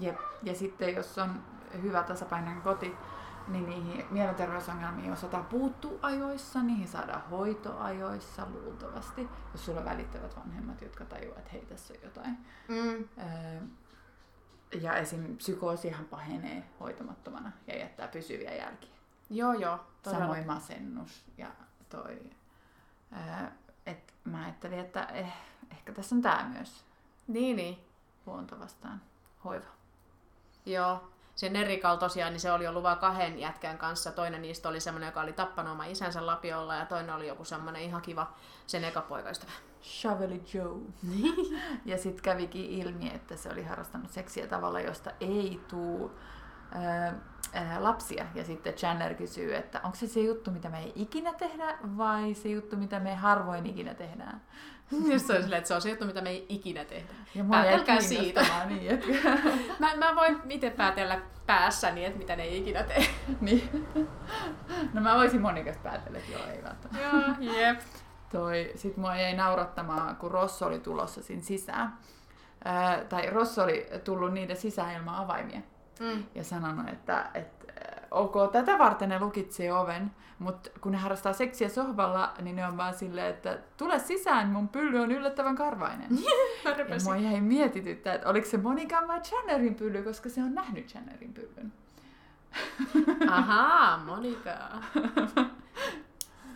[0.00, 0.16] Jep.
[0.42, 1.42] Ja sitten jos on
[1.82, 2.96] hyvä tasapainoinen koti,
[3.48, 10.36] niin niihin mielenterveysongelmiin osataan puuttua ajoissa, niihin saadaan hoito ajoissa luultavasti, jos sulla on välittävät
[10.36, 12.36] vanhemmat, jotka tajuaa, että hei tässä on jotain.
[12.68, 13.08] Mm.
[13.18, 13.60] Öö,
[14.80, 15.36] Ja esim.
[15.36, 18.90] psykoosihan pahenee hoitamattomana ja jättää pysyviä jälkiä.
[19.30, 19.78] Joo, joo.
[20.02, 20.20] todella.
[20.24, 21.48] Samoin masennus ja
[21.88, 22.20] toi.
[23.12, 23.46] Öö,
[23.86, 25.32] et mä ajattelin, että eh,
[25.70, 26.84] ehkä tässä on tää myös
[27.26, 27.78] Niin, niin.
[28.26, 29.00] luonto vastaan
[29.44, 29.66] hoiva.
[30.66, 31.10] Joo.
[31.34, 34.12] Se Nerikal tosiaan, niin se oli ollut vaan kahden jätkän kanssa.
[34.12, 37.82] Toinen niistä oli semmoinen, joka oli tappanut oma isänsä lapiolla ja toinen oli joku semmoinen
[37.82, 38.32] ihan kiva
[38.66, 39.52] sen eka poikaystävä.
[39.82, 40.78] Shaveli Joe.
[41.84, 46.18] ja sitten kävikin ilmi, että se oli harrastanut seksiä tavalla, josta ei tuu
[46.72, 47.14] ää,
[47.52, 48.26] ää, lapsia.
[48.34, 52.34] Ja sitten Chandler kysyy, että onko se se juttu, mitä me ei ikinä tehdä, vai
[52.34, 54.40] se juttu, mitä me harvoin ikinä tehdään.
[55.12, 57.12] Just se, oli silleen, että se on se juttu, mitä me ei ikinä tehdä.
[57.34, 58.44] Ja mua jäi Päätelkää siitä.
[58.68, 59.06] Niin, että,
[59.78, 63.06] Mä, mä voin itse päätellä päässäni, että mitä ne ei ikinä tee.
[63.40, 63.86] niin.
[64.92, 67.16] No mä voisin Monikasta päätellä, että joo, ei välttämättä.
[67.40, 67.80] Joo, jep.
[68.32, 71.98] Toi, sit mua jäi naurattamaan, kun Rosso oli tulossa sinne sisään.
[72.64, 75.60] Ää, tai Rosso oli tullut niiden sisäilma-avaimia
[76.00, 76.24] Mm.
[76.34, 81.32] ja sanonut, että, että ää, ok, tätä varten ne lukitsee oven, mutta kun ne harrastaa
[81.32, 86.08] seksiä sohvalla, niin ne on vaan silleen, että tule sisään, mun pylly on yllättävän karvainen.
[86.64, 90.86] ja mua jäi mietityttää, että oliko se Monikan vai Chandlerin pylly, koska se on nähnyt
[90.86, 91.72] Chandlerin pyllyn.
[93.30, 94.52] Ahaa, Monika.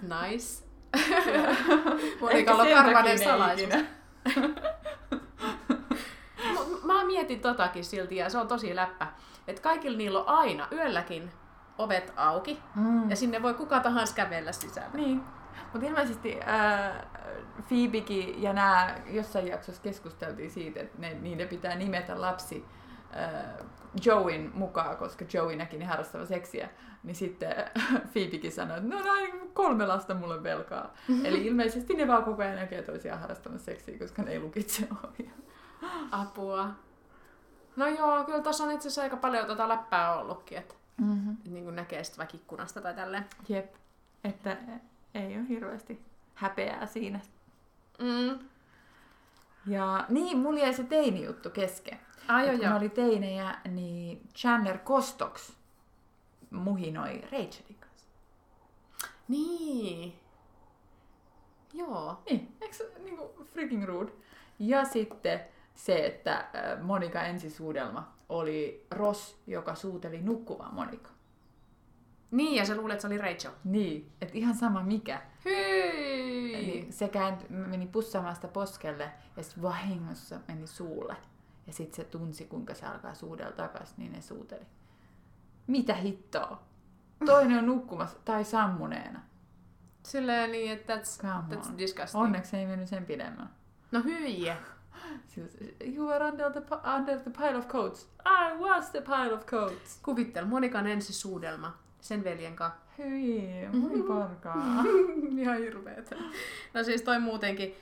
[0.03, 0.65] Nice.
[2.21, 3.75] Monikalla on karvainen salaisuus.
[6.85, 9.07] Mä- Mä mietin totakin silti ja se on tosi läppä.
[9.49, 11.31] Että kaikilla niillä on aina yölläkin
[11.79, 13.11] ovet auki Mm.
[13.11, 14.89] ja sinne voi kuka tahansa kävellä sisälle.
[14.97, 15.23] Niin.
[15.73, 16.93] Mutta ilmeisesti äh,
[17.69, 22.65] Phoebekin ja nämä jossain jaksossa keskusteltiin siitä, että ne, niiden pitää nimetä lapsi
[23.17, 23.67] äh,
[24.05, 26.69] Joein mukaan, koska Joey näki ne harrastava seksiä.
[27.03, 27.55] Niin sitten
[28.13, 30.95] Phoebekin sanoi, että no näin kolme lasta mulle velkaa.
[31.25, 35.31] Eli ilmeisesti ne vaan koko ajan näkee toisiaan harrastamassa seksiä, koska ne ei lukitse ovia.
[36.11, 36.71] Apua.
[37.77, 41.33] No joo, kyllä tuossa on itse asiassa aika paljon tota läppää ollutkin, että Mm-hmm.
[41.33, 43.25] et niin kuin näkee sitten vaikka ikkunasta tai tälleen.
[43.49, 43.75] Jep.
[44.25, 44.57] Että
[45.15, 46.03] ei ole hirveästi
[46.35, 47.21] häpeää siinä.
[47.99, 48.39] Mm.
[49.67, 51.99] Ja niin, mulla jäi se teini-juttu kesken.
[52.29, 52.77] Ai joo, kun joo.
[52.77, 55.53] oli teinejä, niin Chandler Kostoks
[56.51, 58.09] muhinoi Rachelin kanssa.
[59.29, 60.21] Niin.
[61.73, 62.23] Joo.
[62.31, 64.13] Niin, eikö se niinku freaking rude?
[64.59, 65.41] Ja sitten
[65.75, 66.49] se, että
[66.83, 71.11] Monika ensisuudelma oli Ross, joka suuteli nukkuvaa Monika.
[72.31, 73.53] Niin, ja se luulee, että se oli Rachel.
[73.65, 75.23] Niin, että ihan sama mikä.
[75.45, 76.55] Hyi!
[76.55, 81.17] Eli se käänty, meni pussaamaan sitä poskelle ja sitten vahingossa meni suulle.
[81.67, 84.65] Ja sitten se tunsi, kuinka se alkaa suudella takas, niin ne suuteli.
[85.67, 86.63] Mitä hittoa?
[87.27, 89.21] Toinen on nukkumassa tai sammuneena.
[90.03, 91.79] Silleen niin, että that's, Come that's on.
[91.79, 92.25] disgusting.
[92.25, 93.51] Onneksi ei mennyt sen pidemmän.
[93.93, 94.03] No
[95.07, 95.19] hyi.
[95.27, 95.59] Siis,
[95.97, 96.63] you were under the,
[96.97, 98.09] under the pile of coats.
[98.25, 99.99] I was the pile of coats.
[100.03, 102.81] Kuvittel, Monikan ensisuudelma sen veljen kanssa.
[102.99, 104.65] Hyi, moi porkaa.
[105.39, 106.17] Ihan hirveetä.
[106.75, 107.75] No siis toi muutenkin,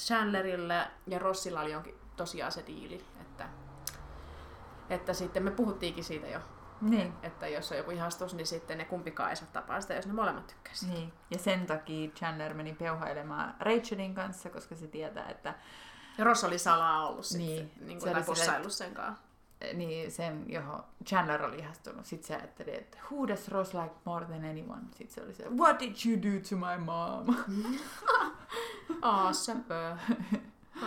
[0.00, 3.48] Chandlerilla ja Rossilla oli jonkin tosiaan se diili, että,
[4.90, 6.40] että sitten me puhuttiinkin siitä jo,
[6.80, 10.06] niin, että jos on joku ihastus, niin sitten ne kumpikaan ei saa tapaa sitä, jos
[10.06, 10.94] ne molemmat tykkäisivät.
[10.94, 11.12] niin.
[11.30, 15.54] Ja sen takia Chandler meni peuhailemaan Rachelin kanssa, koska se tietää, että
[16.18, 17.72] Ja Ross oli salaa ollut sitten, Niin.
[17.76, 19.22] niin, niin Se kuin, tai possaillut sen kanssa.
[19.74, 22.06] niin sen, johon Chandler oli ihastunut.
[22.06, 24.82] Sitten se ajatteli, että who does Ross like more than anyone?
[24.94, 27.36] Sitten se oli se, what did you do to my mom?
[29.02, 29.96] Aa, söpö.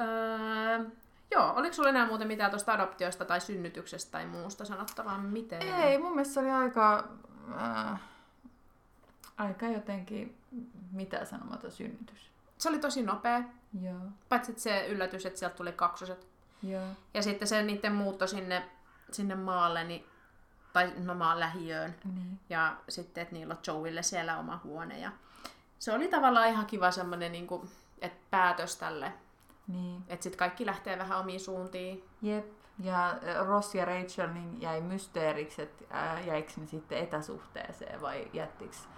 [0.00, 0.84] Öö,
[1.30, 5.18] joo, oliko sulla enää muuten mitään tuosta adoptiosta tai synnytyksestä tai muusta sanottavaa?
[5.18, 5.62] Miten?
[5.62, 7.08] Ei, mun mielestä se oli aika,
[7.60, 8.00] äh,
[9.36, 10.36] aika jotenkin
[10.92, 12.31] mitä sanomaton synnytys.
[12.62, 13.42] Se oli tosi nopea,
[13.80, 16.26] Joo, paitsi että se yllätys, että sieltä tuli kaksoset.
[16.62, 16.82] joo.
[17.14, 18.68] Ja sitten se niiden muutto sinne,
[19.12, 20.06] sinne maalle, niin,
[20.72, 21.94] tai no maan lähiöön.
[22.04, 22.40] Niin.
[22.50, 24.98] Ja sitten, että niillä on Joeille siellä oma huone.
[24.98, 25.12] Ja
[25.78, 27.68] se oli tavallaan ihan kiva semmoinen niin kuin,
[28.00, 29.12] että päätös tälle.
[29.68, 30.02] Niin.
[30.08, 32.04] Että sitten kaikki lähtee vähän omiin suuntiin.
[32.22, 32.46] Jep.
[32.78, 38.30] Ja äh, Ross ja Rachel niin jäi mysteeriksi, että äh, jäikö ne sitten etäsuhteeseen vai
[38.32, 38.88] jättiks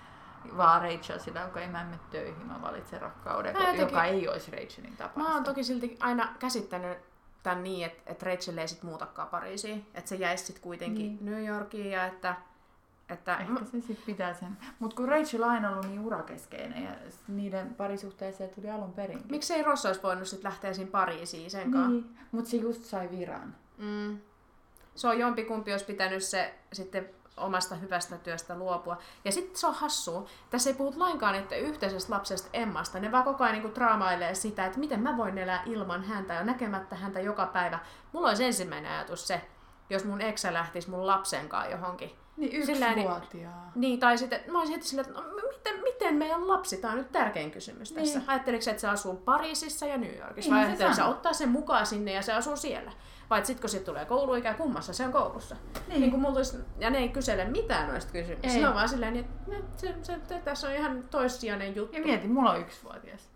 [0.57, 4.29] vaan Rachel sillä, kun ei mä mene töihin, mä valitsen rakkauden, Mä jotenkin- joka ei
[4.29, 5.21] olisi Rachelin tapaista.
[5.21, 6.99] Mä oon toki silti aina käsittänyt
[7.43, 9.87] tämän niin, että, että Rachel ei sit muutakaan Pariisiin.
[9.95, 11.19] Että se jäisi sit kuitenkin Niin.
[11.25, 12.35] New Yorkiin ja että...
[13.09, 14.57] että Ehkä se sit pitää sen.
[14.79, 16.91] Mutta kun Rachel on aina ollut niin urakeskeinen ja
[17.29, 19.21] niiden parisuhteeseen tuli alun perin.
[19.31, 21.91] Miksei Ross olisi voinut sit lähteä siinä Pariisiin sen kanssa?
[21.91, 23.55] Niin, mutta se just sai viran.
[23.79, 24.19] Mm.
[24.95, 28.99] Se on jompikumpi, olisi pitänyt se sitten omasta hyvästä työstä luopua.
[29.25, 30.27] Ja sitten se on hassua.
[30.51, 33.01] Tässä ei puhut lainkaan että yhteisestä lapsesta Emmasta.
[33.01, 36.45] Ne vaan koko ajan niin draamailee sitä, että miten mä voin elää ilman häntä ja
[36.45, 37.79] näkemättä häntä joka päivä.
[38.13, 39.41] Mulla olisi ensimmäinen ajatus se,
[39.91, 42.24] jos mun eksä lähtisi mun lapsen kanssa johonkin.
[42.37, 43.73] Niin Silleen, niin- yksivuotiaa.
[43.75, 46.99] Niin, tai sitten mä olisin heti silleen, että no, miten, miten meidän lapsi, tämä on
[46.99, 48.19] nyt tärkein kysymys tässä.
[48.19, 48.31] Niin.
[48.71, 51.11] Että se asuu Pariisissa ja New Yorkissa, Niin, vai se sä sanoo.
[51.11, 52.93] ottaa sen mukaan sinne ja se asuu siellä?
[53.31, 55.57] Vai sitten kun sit tulee kouluikä, kummassa se on koulussa?
[55.89, 56.01] Niin.
[56.01, 56.11] Niin.
[56.11, 58.59] kun mulla tulisi, ja ne ei kysele mitään noista kysymyksistä.
[58.61, 61.97] Ne on vaan silleen, että no, se, se, se, tässä on ihan toissijainen juttu.
[61.97, 63.31] Ja mieti, mulla on yksivuotias.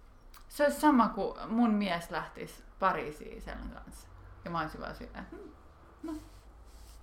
[0.48, 4.08] Se olisi sama kuin mun mies lähtisi Pariisiin sen kanssa.
[4.44, 6.18] Ja mä olisin vaan silleen, "Hmm,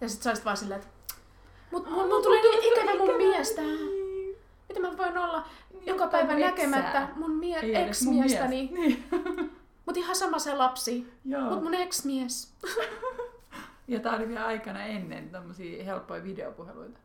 [0.02, 0.94] Ja sit sä olisit vaan silleen, että
[1.76, 3.62] mut mun, mun tulee niin ikävä mun miestä.
[4.70, 7.14] Miten mä voin olla Niin, joka päivä mun näkemättä eksää.
[7.16, 8.70] mun mie- ex-miestäni?
[8.72, 8.98] mies.
[9.86, 11.14] Mut ihan sama se lapsi.
[11.26, 11.42] Joo.
[11.42, 12.54] Mut mun ex-mies.
[13.88, 17.00] Ja tää oli vielä aikana ennen tämmöisiä helppoja videopuheluita.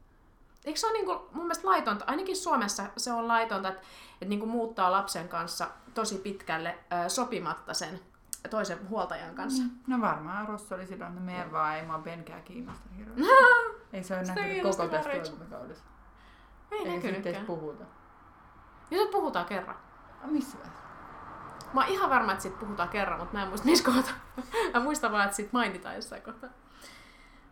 [0.65, 3.81] Eikö se ole niinku, mun mielestä laitonta, ainakin Suomessa se on laitonta, että,
[4.13, 6.79] että niinku muuttaa lapsen kanssa tosi pitkälle
[7.09, 8.01] sopimatta sen
[8.49, 9.63] toisen huoltajan kanssa.
[9.87, 13.33] No varmaan Rosso oli silloin, että meidän vaan ei mua Benkää kiinnosta hirveästi.
[13.93, 15.85] Ei se ole näkynyt koko tässä tuotantokaudessa.
[16.71, 17.47] Ei edes näkynytkään.
[17.47, 17.85] puhuta.
[18.91, 19.77] Nyt puhutaan kerran.
[20.25, 20.85] A, missä vaiheessa?
[21.73, 24.15] Mä oon ihan varma, että siitä puhutaan kerran, mutta mä en muista missä kohtaa.
[24.75, 26.51] mä muistan vaan, että siitä mainitaan jossain kohtaa.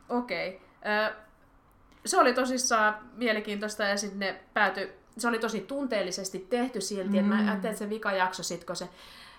[0.09, 0.57] Okei.
[0.57, 1.17] Okay.
[2.07, 7.15] Se oli tosissaan mielenkiintoista ja sitten ne päätyi, se oli tosi tunteellisesti tehty silti, mm.
[7.15, 7.49] että mä Mm.
[7.49, 8.89] ajattelin, että se vika jakso sit, kun se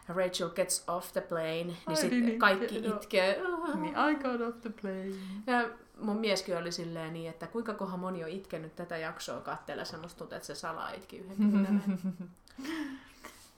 [0.10, 2.96] Rachel gets off the plane, niin sitten niin, kaikki joo.
[2.96, 3.42] itkee.
[3.76, 5.16] Niin, I got off the plane.
[5.48, 5.70] Ja
[6.02, 10.18] mun mieskin oli silleen niin, että kuinka kohan moni on itkenyt tätä jaksoa katsella, semmoista
[10.18, 11.84] tuntuu, että se salaa itki yhden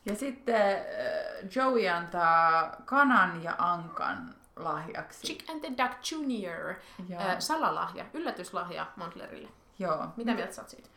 [0.05, 5.27] Ja sitten äh, Joey antaa kanan ja ankan lahjaksi.
[5.27, 6.73] Chick and the Duck Junior.
[7.11, 9.49] Äh, salalahja, yllätyslahja Montlerille.
[9.79, 10.07] Joo.
[10.15, 10.89] Mitä mieltä sä oot siitä?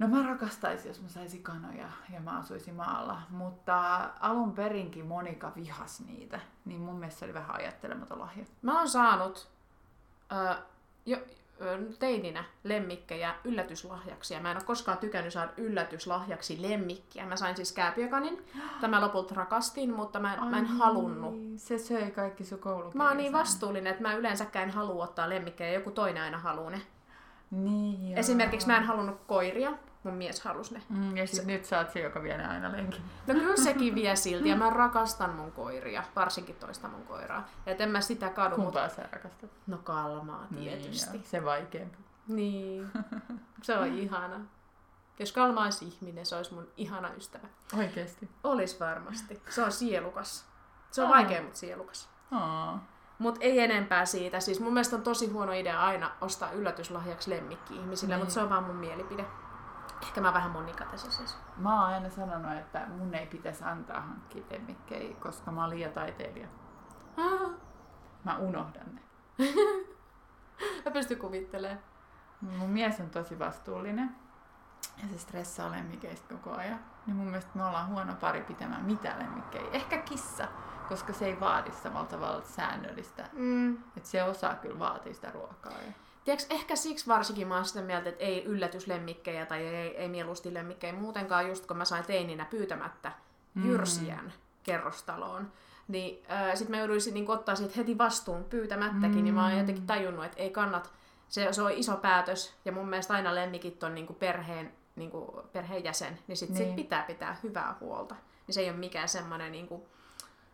[0.00, 5.52] No mä rakastaisin, jos mä saisin kanoja ja mä asuisin maalla, mutta alun perinkin Monika
[5.56, 8.44] vihas niitä, niin mun mielestä se oli vähän ajattelematon lahja.
[8.62, 9.48] Mä oon saanut
[10.32, 10.56] äh,
[11.06, 11.18] jo,
[11.98, 17.26] teininä lemmikkejä yllätyslahjaksi ja mä en ole koskaan tykännyt saada yllätyslahjaksi lemmikkiä.
[17.26, 18.46] Mä sain siis kääpiökanin,
[18.80, 21.34] tämä lopulta rakastin, mutta mä, mä en halunnut.
[21.56, 22.94] Se söi kaikki sun koulukirjat.
[22.94, 26.70] Mä oon niin vastuullinen, että mä yleensäkään en halua ottaa lemmikkejä, joku toinen aina haluaa
[26.70, 26.82] ne.
[27.50, 28.20] Niin, joo.
[28.20, 30.82] Esimerkiksi mä en halunnut koiria, mun mies halusi ne.
[30.88, 33.02] Mm, ja sit nyt sä oot se, joka vie ne aina lenkin.
[33.26, 37.48] No kyllä sekin vie silti ja mä rakastan mun koiria, varsinkin toista mun koiraa.
[37.66, 39.50] Et en mä sitä kadu, mutta Kumpaa sä rakastat?
[39.66, 41.12] no kalmaa tietysti.
[41.12, 41.98] Niin, se vaikeampi.
[42.28, 42.90] Niin,
[43.62, 44.40] se on ihana.
[45.18, 47.48] Jos Kalma olisi ihminen, se olisi mun ihana ystävä.
[47.78, 48.28] Oikeesti.
[48.44, 49.42] Olis varmasti.
[49.48, 50.44] Se on sielukas.
[50.90, 51.14] Se on Aa.
[51.14, 52.08] vaikea, mutta sielukas.
[52.30, 52.84] Aa.
[53.18, 54.40] Mut ei enempää siitä.
[54.40, 58.20] Siis mun mielestä on tosi huono idea aina ostaa yllätyslahjaksi lemmikki ihmisille, Niin.
[58.20, 59.24] mutta se on vaan mun mielipide.
[60.02, 61.38] Ehkä mä vähän Monika tässä siis.
[61.56, 65.92] Mä oon aina sanonut, että mun ei pitäisi antaa hankkia lemmikkejä, koska mä oon liian
[65.92, 66.48] taiteilija.
[67.16, 67.50] Ah,
[68.24, 69.00] Mä unohdan ne.
[70.84, 71.80] mä pystyn kuvittelemaan.
[72.40, 74.16] Mun mies on tosi vastuullinen
[75.02, 76.80] ja se stressaa lemmikeistä koko ajan.
[77.06, 79.70] Niin mun mielestä me ollaan huono pari pitämään mitään lemmikkejä.
[79.72, 80.48] Ehkä kissa,
[80.88, 83.28] koska se ei vaadi samalla tavalla säännöllistä.
[83.32, 83.74] Mm.
[83.96, 85.72] Että se osaa kyllä vaatia sitä ruokaa.
[85.72, 85.92] Ja...
[86.30, 90.54] Tiedätkö, ehkä siksi varsinkin mä oon sitä mieltä, että ei yllätyslemmikkejä tai ei, ei mieluusti
[90.54, 93.12] lemmikkejä muutenkaan, just kun mä sain teininä pyytämättä
[93.64, 95.52] jyrsijän kerrostaloon.
[95.88, 99.24] Niin äh, sitten mä jouduisin niin ottaa siitä heti vastuun pyytämättäkin, mm.
[99.24, 100.92] niin mä oon jotenkin tajunnut, että ei kannat,
[101.28, 105.10] se, se on iso päätös ja mun mielestä aina lemmikit on niin kuin perheen, niin
[105.10, 106.66] kuin perheenjäsen, niin sit, niin.
[106.66, 108.14] Sit pitää pitää hyvää huolta.
[108.46, 109.82] Niin se ei ole mikään semmoinen niin kuin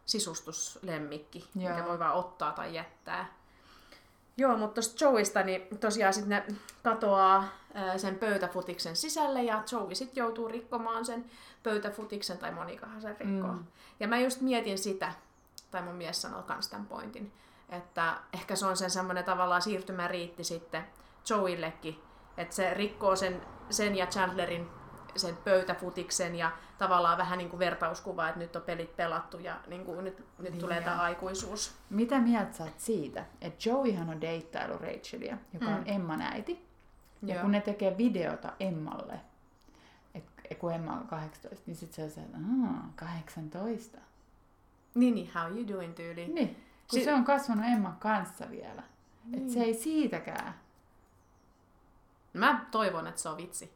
[0.04, 1.70] sisustuslemmikki, Joo.
[1.70, 3.34] mikä voi vaan ottaa tai jättää.
[4.36, 7.44] Joo, mutta tuosta Joeysta, niin tosiaan sitten ne katoaa
[7.96, 11.24] sen pöytäfutiksen sisälle ja Joey sitten joutuu rikkomaan sen
[11.62, 13.52] pöytäfutiksen, tai Monikahan sen rikkoo.
[13.52, 13.64] Mm.
[14.00, 15.12] Ja mä just mietin sitä,
[15.70, 17.32] tai mun mies sanoi kans tämän pointin,
[17.68, 20.86] että ehkä se on sen semmoinen tavallaan siirtymäriitti sitten
[21.30, 22.02] Joeyillekin,
[22.36, 24.68] että se rikkoo sen, sen ja Chandlerin
[25.16, 29.84] sen pöytäfutiksen ja tavallaan vähän niin kuin vertauskuva, että nyt on pelit pelattu ja niin
[29.84, 31.74] kuin nyt, nyt Niin tulee tämä aikuisuus.
[31.90, 35.74] Mitä mieltä sä oot siitä, että Joeyhan on deittailu Rachelia, joka Mm.
[35.76, 36.66] on Emman äiti.
[37.22, 37.42] Ja Joo.
[37.42, 39.20] kun ne tekee videota Emmalle,
[40.58, 42.36] kun Emma on 18, niin sit se on se, että
[42.66, 43.98] "Aa, 18.
[44.94, 46.26] Niin, niin, how you doing tyyli.
[46.28, 46.48] Niin,
[46.90, 48.82] kun Si- se on kasvanut Emman kanssa vielä.
[49.24, 49.42] Niin.
[49.42, 50.54] Et se ei siitäkään.
[52.32, 53.72] Mä toivon, että se on vitsi.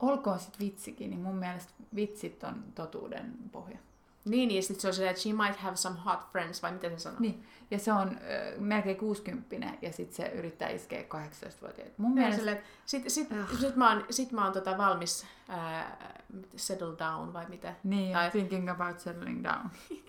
[0.00, 3.78] Olkoon sit vitsikin, niin mun mielestä vitsit on totuuden pohja.
[4.24, 6.90] Niin, niin sit se on silleen, että she might have some hot friends, vai miten
[6.90, 7.20] se sanoo?
[7.20, 11.94] Niin, ja se on ö, melkein 60 ja sitten se yrittää iskeä 18-vuotiaita.
[11.98, 12.52] Mun Mä mielestä...
[12.52, 13.58] että sit, sit, Ah.
[13.60, 16.14] sit mä oon, sit mä oon tota valmis ää,
[16.56, 17.74] settle down vai mitä?
[17.84, 19.70] Niin, Tai- thinking about settling down.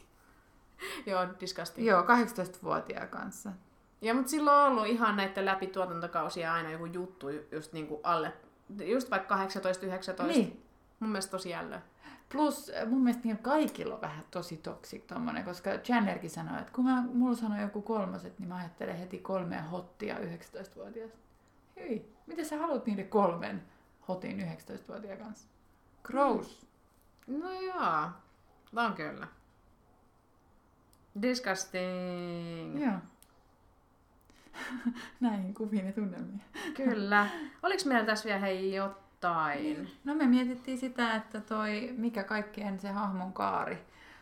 [1.05, 1.87] Joo, disgusting.
[1.87, 3.51] Joo, 18-vuotiaan kanssa.
[4.01, 7.99] Ja mutta silloin on ollut ihan näiden läpi tuotantokausia aina joku juttu ju- just niinku
[8.03, 8.33] alle,
[8.85, 9.45] just vaikka
[10.23, 10.27] 18-19.
[10.27, 10.63] Niin.
[10.99, 11.79] Mun mielestä tosi jällö.
[12.31, 16.73] Plus äh, mun mielestä niillä kaikilla on vähän tosi toksik tommonen, koska Chandlerkin sanoi, että
[16.73, 21.17] kun mä, mulla sanoi joku kolmoset, niin mä ajattelen heti kolmea hottia 19-vuotiaasta.
[21.79, 23.63] Hyi, miten sä haluat niiden kolmen
[24.07, 25.47] hotin 19-vuotiaan kanssa?
[26.03, 26.67] Gross.
[27.27, 28.09] No joo,
[28.75, 29.27] on kyllä.
[31.21, 32.81] Disgusting.
[32.85, 32.97] Joo.
[35.19, 36.41] Näihin kuviin ja tunnelmiin.
[36.73, 37.27] Kyllä.
[37.63, 39.91] Oliks meillä tässä vielä hei jotain?
[40.03, 43.77] No me mietittiin sitä, että toi, mikä kaikkien se hahmon kaari.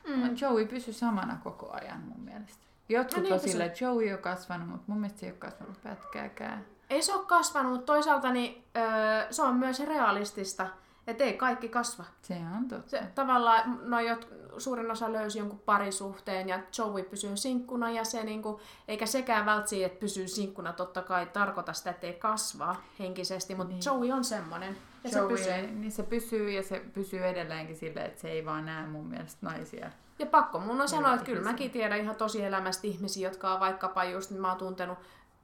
[0.07, 0.35] Mm.
[0.41, 2.63] Joey pysyi samana koko ajan mun mielestä.
[2.89, 5.39] Jotkut No niin on silleen, että Joey on kasvanut, mutta mun mielestä se ei ole
[5.39, 6.65] kasvanut pätkääkään.
[6.89, 10.67] Ei se ole kasvanut, mutta toisaalta niin, öö, se on myös realistista,
[11.07, 12.03] että ei kaikki kasva.
[12.21, 12.89] Se on totta.
[12.89, 18.23] Se, tavallaan no, jot, suurin osa löysi jonkun parisuhteen ja Joey pysyy sinkkuna ja se
[18.23, 23.55] niinku, eikä sekään välttämättä, että pysyy sinkkuna totta kai tarkoita sitä, että ei kasvaa henkisesti,
[23.55, 23.79] mutta Niin.
[23.85, 23.93] niin.
[24.09, 24.77] Joey on semmonen.
[25.03, 25.67] Ja Joey, se pysyy.
[25.71, 29.37] niin se pysyy ja se pysyy edelleenkin silleen, että se ei vaan näe mun mielestä
[29.41, 29.89] naisia.
[30.19, 31.51] Ja pakko mun on sanoa, että kyllä ihmisiä.
[31.51, 34.97] mäkin tiedän ihan tosi elämästä ihmisiä, jotka on vaikkapa just, mä oon tuntenut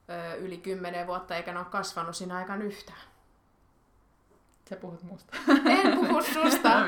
[0.09, 2.97] ö, yli kymmenen vuotta eikä ne ole kasvanut siinä aikana yhtään.
[4.69, 5.37] Sä puhut musta.
[5.65, 6.85] En puhu susta,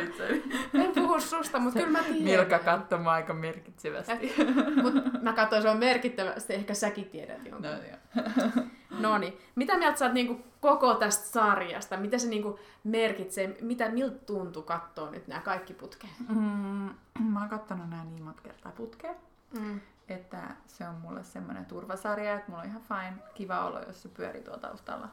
[1.32, 2.24] susta, mutta kyllä mä tiedän.
[2.24, 4.34] Milka katsomaan aika merkitsevästi.
[4.84, 7.62] Mutta mä katsoin, se on merkittävästi, ehkä säkin tiedät jonkun.
[7.62, 8.66] No, joo.
[9.00, 9.38] No niin.
[9.56, 11.98] Mitä mieltä sä oot niinku koko tästä sarjasta?
[11.98, 13.58] Mitä se niinku merkitsee?
[13.62, 16.14] Mitä, miltä tuntuu katsoa nyt nämä kaikki putkeen?
[16.30, 16.90] Mm,
[17.32, 19.16] mä oon kattonut nää niin monta kertaa putkeen,
[19.60, 19.80] Mm.
[20.10, 24.10] että se on mulle semmoinen turvasarja, että mulla on ihan fine, kiva olo, jos se
[24.10, 25.08] pyörii tuolla taustalla.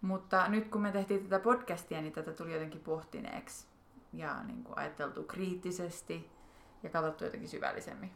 [0.00, 3.66] Mutta nyt kun me tehtiin tätä podcastia, niin tätä tuli jotenkin pohtineeksi
[4.12, 6.30] ja niin kuin ajateltu kriittisesti
[6.82, 8.10] ja katsottu jotenkin syvällisemmin.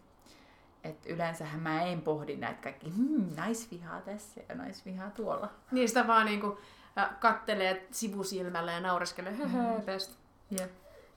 [0.85, 5.51] Et yleensähän mä en pohdi näitä kaikki, hmm, naisvihaa tässä ja naisvihaa tuolla.
[5.87, 6.59] Sitä vaan niinku
[6.99, 9.83] äh, kattelee sivusilmällä ja naureskelee, höhö, Mm.
[9.85, 10.17] best.
[10.61, 10.71] Jep.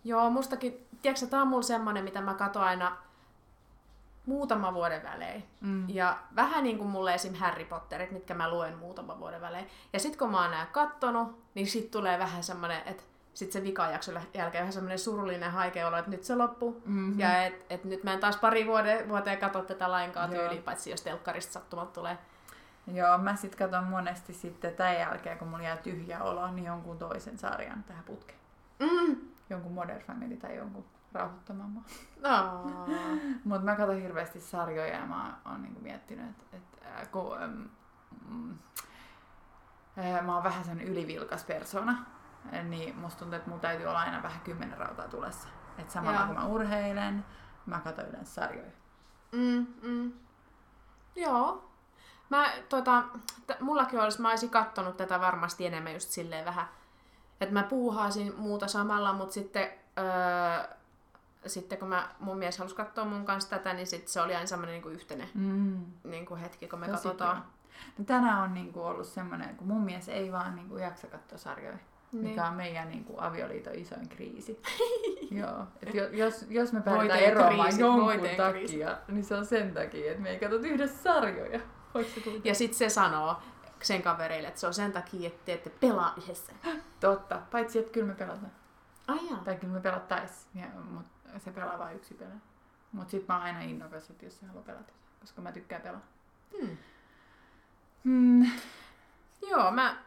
[0.03, 2.97] Joo, mustakin, tiedätkö, tää on mulla semmonen, mitä mä katon aina
[4.25, 5.43] muutama vuoden välein.
[5.61, 5.89] Mm.
[5.89, 7.33] Ja vähän niin kuin mulle esim.
[7.35, 9.67] Harry Potterit, mitkä mä luen muutaman vuoden välein.
[9.93, 13.03] Ja sit kun mä oon nää kattonut, niin sit tulee vähän semmonen, että
[13.37, 16.81] sit se vikajakson jälkeen vähän semmonen surullinen haikea olo, että nyt se loppuu.
[16.85, 17.19] Mm-hmm.
[17.19, 20.89] Ja et, et nyt mä en taas pari vuoden, vuoteen katso tätä lainkaan tyyliin, paitsi
[20.89, 22.17] jos telkkarista sattumat tulee.
[22.87, 26.97] Joo, mä sit katon monesti sitten tämän jälkeen, kun mulla jää tyhjä olo, niin jonkun
[26.97, 28.39] toisen sarjan tähän putkeen.
[28.79, 29.15] Mm.
[29.49, 31.85] Jonkun Modern Family tai jonkun rauhoittamamman.
[32.21, 32.63] No.
[33.43, 37.61] Mutta mä katson hirveästi sarjoja ja mä oon niinku miettinyt, että et, äh, kun, ähm,
[38.29, 38.57] mm,
[39.97, 42.05] äh, mä oon vähän sen ylivilkas persona,
[42.63, 45.47] niin musta tuntuu, että mulla täytyy olla aina vähän kymmenen rautaa tulessa.
[45.77, 46.27] Että samalla Joo.
[46.27, 47.25] kun mä urheilen,
[47.65, 48.71] mä katson yleensä sarjoja.
[49.31, 50.13] Mm, mm.
[51.15, 51.71] Joo.
[52.29, 53.03] Mä, tota,
[53.47, 56.65] t- mullakin olisi, mä olisin kattonut tätä varmasti enemmän just silleen vähän,
[57.41, 60.75] että mä puuhaasin muuta samalla, mutta sitten, öö,
[61.45, 64.47] sitten kun mä, mun mies halusi katsoa mun kanssa tätä, niin sit se oli aina
[64.47, 65.85] semmoinen niinku yhteinen Mm.
[66.03, 67.35] niinku hetki, kun me Tosi katsotaan.
[67.35, 67.47] kiva.
[67.97, 71.77] No tänään on niinku ollut semmoinen, kun mun mies ei vaan niinku jaksa katsoa sarjoja.
[72.11, 72.23] Niin.
[72.23, 74.61] Mikä on meidän niin kuin, avioliiton isoin kriisi.
[75.31, 75.67] Joo.
[75.83, 78.79] Et jo, jos, jos me päätetään Voiteen eroamaan jonkun takia, kriisi.
[79.07, 81.59] niin se on sen takia, että me ei katsota yhdessä sarjoja.
[82.43, 83.37] Ja sitten se sanoo
[83.81, 86.53] sen kavereille, että se on sen takia, että te ette pelaa yhdessä.
[86.99, 87.41] Totta.
[87.51, 88.51] Paitsi, että kyllä me pelataan.
[89.07, 89.41] Ai jaa.
[89.45, 90.47] Tai kyllä me pelattais.
[90.55, 91.05] Ja, mut
[91.37, 92.39] se pelaa vain yksi pelaa.
[92.91, 94.93] Mut sit mä oon aina innokas, että jos se haluaa pelata.
[95.19, 96.01] Koska mä tykkään pelaa.
[96.59, 96.77] Hmm.
[98.03, 98.51] Mm.
[99.49, 99.97] Joo, mä,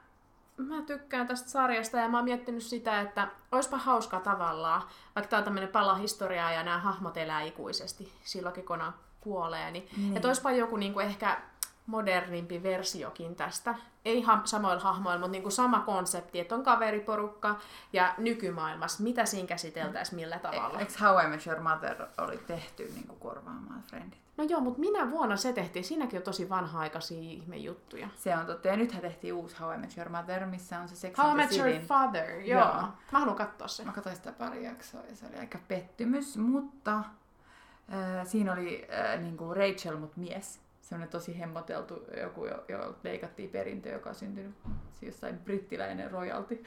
[0.69, 4.83] mä tykkään tästä sarjasta ja mä oon miettinyt sitä, että oispa hauska tavallaan,
[5.15, 8.85] vaikka tää on tämmönen pala historiaa ja nämä hahmot elää ikuisesti silloinkin, kun ne
[9.21, 10.17] kuolee, niin, Niin.
[10.17, 11.41] että oispa joku niinku ehkä
[11.87, 13.75] modernimpi versiokin tästä.
[14.05, 17.57] Ei ha- samoilla hahmoilla, mutta niinku sama konsepti, että on kaveriporukka
[17.93, 20.79] ja nykymaailmassa, mitä siinä käsiteltäisiin millä tavalla.
[20.81, 24.20] Eikö How I Met Your Mother oli tehty niin kuin korvaamaan Friendit?
[24.41, 25.85] No joo, mutta minä vuonna se tehtiin?
[25.85, 28.09] Siinäkin on tosi vanha-aikaisia ihmejuttuja.
[28.17, 28.69] Se on totta.
[28.69, 31.35] Ja nythän tehtiin uusi How I Met Your Mother, missä on se Sex How I
[31.35, 31.81] Met Your.
[31.81, 32.61] Father, joo.
[32.61, 32.89] Joo.
[33.13, 33.87] Mä haluan katsoa sen.
[33.87, 39.21] Mä katsoin sitä pari jaksoa ja se oli aika pettymys, mutta äh, siinä oli äh,
[39.21, 40.61] niinku Rachel, mut mies.
[40.81, 44.55] Semmoinen tosi hemmoteltu joku, jo, jo leikattiin perintö, joka on syntynyt
[45.03, 46.65] jossain brittiläinen royalty.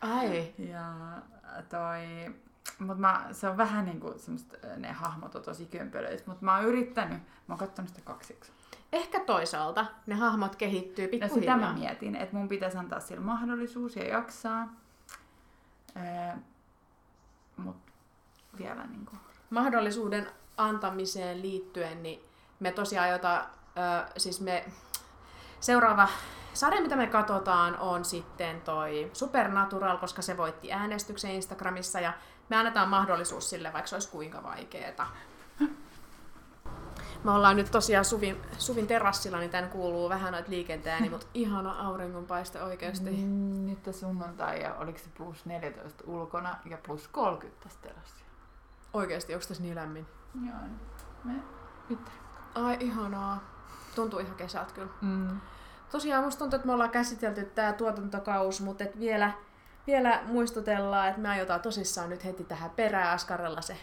[0.00, 0.54] Ai.
[0.72, 0.94] Ja
[1.68, 2.34] toi,
[2.78, 6.56] mut mä, se on vähän niinku semmoista, äh, ne hahmot on tosi kömpelöitä, mutta mä
[6.56, 8.40] oon yrittänyt, mä oon katsonut sitä kaksi.
[8.92, 11.56] Ehkä toisaalta ne hahmot kehittyy No sitä pikkuhiljaa.
[11.58, 14.68] mä mietin, että mun pitäisi antaa sille mahdollisuus ja jaksaa.
[15.96, 16.38] Äh,
[17.56, 17.76] mut
[18.58, 19.16] vielä niinku
[19.50, 22.20] mahdollisuuden antamiseen liittyen, niin
[22.60, 24.64] me tosiaan jota, ö, siis me
[25.60, 26.08] seuraava
[26.54, 32.12] sarja, mitä me katsotaan, on sitten toi Supernatural, koska se voitti äänestyksen Instagramissa ja
[32.50, 35.06] me annetaan mahdollisuus sille, vaikka se olisi kuinka vaikeeta.
[37.24, 41.86] Me ollaan nyt tosiaan Suvin, Suvin terassilla, niin tän kuuluu vähän noita liikenteeni, mutta ihana
[41.86, 43.10] auringonpaiste oikeasti.
[43.10, 48.30] Mm, nyt on sunnuntai ja oliko se plus 14 ulkona ja plus 30 tässä terassilla.
[48.92, 50.06] Oikeasti, onko tässä niin lämmin?
[50.46, 50.56] Joo,
[51.24, 51.32] me
[51.88, 51.98] nyt.
[52.54, 53.40] Ai ihanaa.
[53.94, 54.92] Tuntuu ihan kesältä kyllä.
[55.00, 55.40] Mm.
[55.90, 59.32] Tosiaan musta tuntuu, että me ollaan käsitelty tämä tuotantokaus, mutta et vielä,
[59.86, 63.76] vielä muistutellaan, että me aiotaan tosissaan nyt heti tähän perään askarella se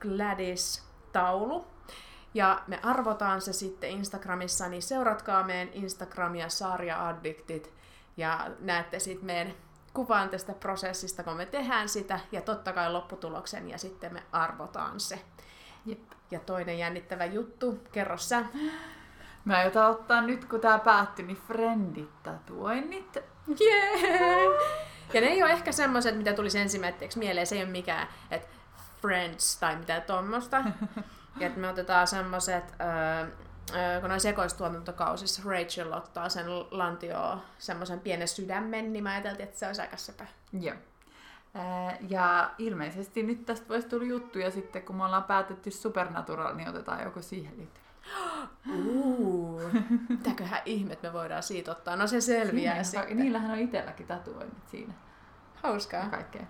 [0.00, 1.66] Gladys-taulu.
[2.34, 7.74] Ja me arvotaan se sitten Instagramissa, niin seuratkaa meidän Instagramia Sarja Addictit
[8.16, 9.54] ja näette sitten meidän
[9.94, 15.00] kuvan tästä prosessista, kun me tehdään sitä ja totta kai lopputuloksen ja sitten me arvotaan
[15.00, 15.20] se.
[15.86, 16.12] Jep.
[16.30, 18.44] Ja toinen jännittävä juttu, kerro sä.
[19.44, 23.18] Mä aiotaan ottaa nyt, kun tää päättyi, niin friendit tatuoinnit.
[23.60, 24.48] Jee!
[25.14, 27.46] Ja ne ei ole ehkä semmoiset, mitä tulisi ensimmäiseksi mieleen.
[27.46, 28.48] Se ei ole mikään, että
[29.00, 30.64] Friends tai mitään tuommoista.
[31.40, 32.64] ja että me otetaan semmoiset,
[34.00, 39.66] kun on sekoistuotantokausissa, Rachel ottaa sen lantioon semmoisen pienen sydämen, niin mä ajattelin, että se
[39.66, 40.26] olisi aika sepä.
[40.60, 40.76] Joo.
[42.08, 47.02] Ja ilmeisesti nyt tästä voisi tulla juttuja sitten, kun me ollaan päätetty Supernatural, niin otetaan
[47.02, 47.86] joku siihen liittyvä.
[48.86, 49.60] Uuu,
[50.08, 51.96] mitäköhän ihmet me voidaan siitä ottaa?
[51.96, 53.16] No se selviää Siinä, sitten.
[53.18, 54.94] niillähän on itselläkin tatuoinnit siinä
[55.62, 56.00] Hauskaa.
[56.00, 56.42] ja kaikkea.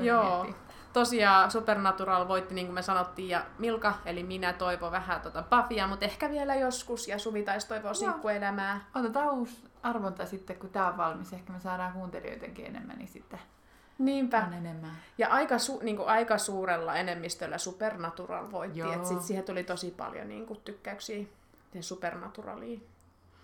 [0.00, 0.42] Joo.
[0.42, 0.62] miettiä.
[0.92, 5.86] Tosiaan Supernatural voitti, niin kuin me sanottiin, ja Milka, eli minä toivon vähän tota Buffya,
[5.86, 8.80] mutta ehkä vielä joskus, ja Suvi taisi toivoa sinkkuelämää.
[8.94, 11.32] Otetaan uusi arvonta sitten, kun tämä on valmis.
[11.32, 13.38] Ehkä me saadaan kuuntelijoidenkin enemmän, niin sitten
[13.98, 14.44] Niinpä.
[14.46, 14.90] on enemmän.
[15.18, 18.92] Ja aika, su, niin kuin aika suurella enemmistöllä Supernatural voitti, Joo.
[18.92, 21.24] että sit siihen tuli tosi paljon niin kuin, tykkäyksiä
[21.80, 22.86] Supernaturaliin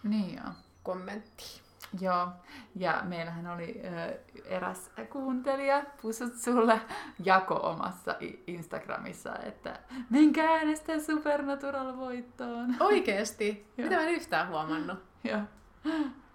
[0.03, 0.53] Niin joo.
[0.83, 1.61] kommenttiin.
[2.01, 2.29] Joo,
[2.77, 6.81] ja meillähän oli ö, eräs kuuntelija, pusut sulle,
[7.25, 9.79] jako omassa Instagramissa, että
[10.11, 12.75] menkää äänestää Supernatural voittoon.
[12.81, 13.67] Oikeesti?
[13.77, 14.99] Mitä mä en yhtään huomannut?
[15.25, 15.41] Joo,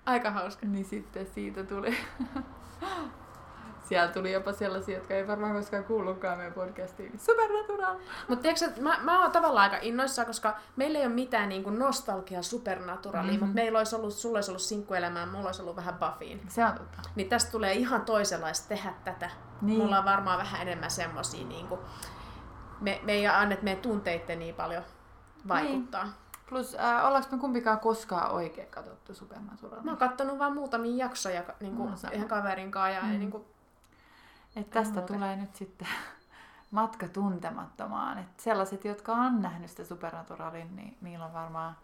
[0.06, 0.66] Aika hauska.
[0.66, 1.98] niin sitten siitä tuli,
[3.84, 7.20] siellä tuli jopa sellaisia, jotka ei varmaan koskaan kuullutkaan meidän podcastiin.
[7.20, 7.96] Supernatural!
[8.28, 11.80] Mutta tiedätkö, mä, mä oon tavallaan aika innoissaan, koska meillä ei ole mitään niin kuin
[11.80, 13.32] nostalgia supernaturalia, Mhm.
[13.34, 13.46] mm-hmm.
[13.48, 16.42] mutta meillä olisi ollut, sulla olisi ollut sinkkuelämää, mulla olisi ollut vähän Buffyin.
[16.48, 17.02] Se on totta.
[17.16, 19.30] Niin tästä tulee ihan toisenlaista tehdä tätä.
[19.62, 19.80] Niin.
[19.80, 21.82] Mulla on varmaan vähän enemmän semmosia, niin kuin,
[22.82, 24.84] me, me ei annet meidän tunteitten niin paljon
[25.48, 26.04] vaikuttaa.
[26.04, 26.14] Niin.
[26.50, 29.82] Plus, äh, ollaanko me kumpikaan koskaan oikein katsottu Supernatural?
[29.82, 33.10] Mä oon kattonut vaan muutamia jaksoja niin kuin, ihan kaverin kanssa ja mm.
[33.20, 33.46] niin kuin,
[34.56, 35.16] Et tästä Muuten.
[35.16, 35.88] tulee nyt sitten
[36.72, 38.18] matka tuntemattomaan.
[38.18, 41.78] Et sellaiset, jotka on nähnyt sitä Supernaturalin, niin niillä on varmaan,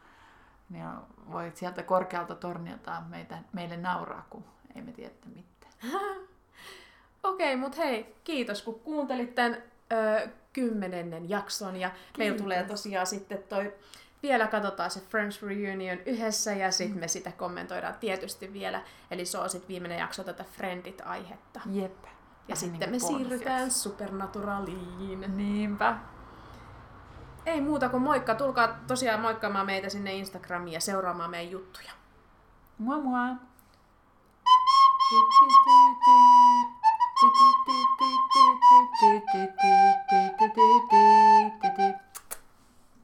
[0.69, 0.85] niin
[1.31, 4.43] voi sieltä korkealta tornilta meitä, meille nauraa, kun
[4.75, 5.93] ei me tiedä mitään.
[7.23, 9.57] Okei, mut hei, kiitos kun kuuntelit tämän
[9.93, 13.73] ö, kymmenennen jakson ja meillä tulee tosiaan sitten toi
[14.23, 18.81] vielä katsotaan se Friends Reunion yhdessä ja sitten me sitä kommentoidaan tietysti vielä.
[19.11, 21.61] Eli se on sitten viimeinen jakso tätä Friendit-aihetta.
[21.71, 22.05] Jep.
[22.47, 23.23] Ja sitten niin me porfiaksi.
[23.23, 25.37] siirrytään Supernaturaliin.
[25.37, 25.97] Niinpä.
[27.45, 28.35] Ei muuta kuin moikka.
[28.35, 31.91] Tulkaa tosiaan moikkaamaan meitä sinne Instagramiin ja seuraamaan meidän juttuja.
[32.77, 33.35] Moi moi!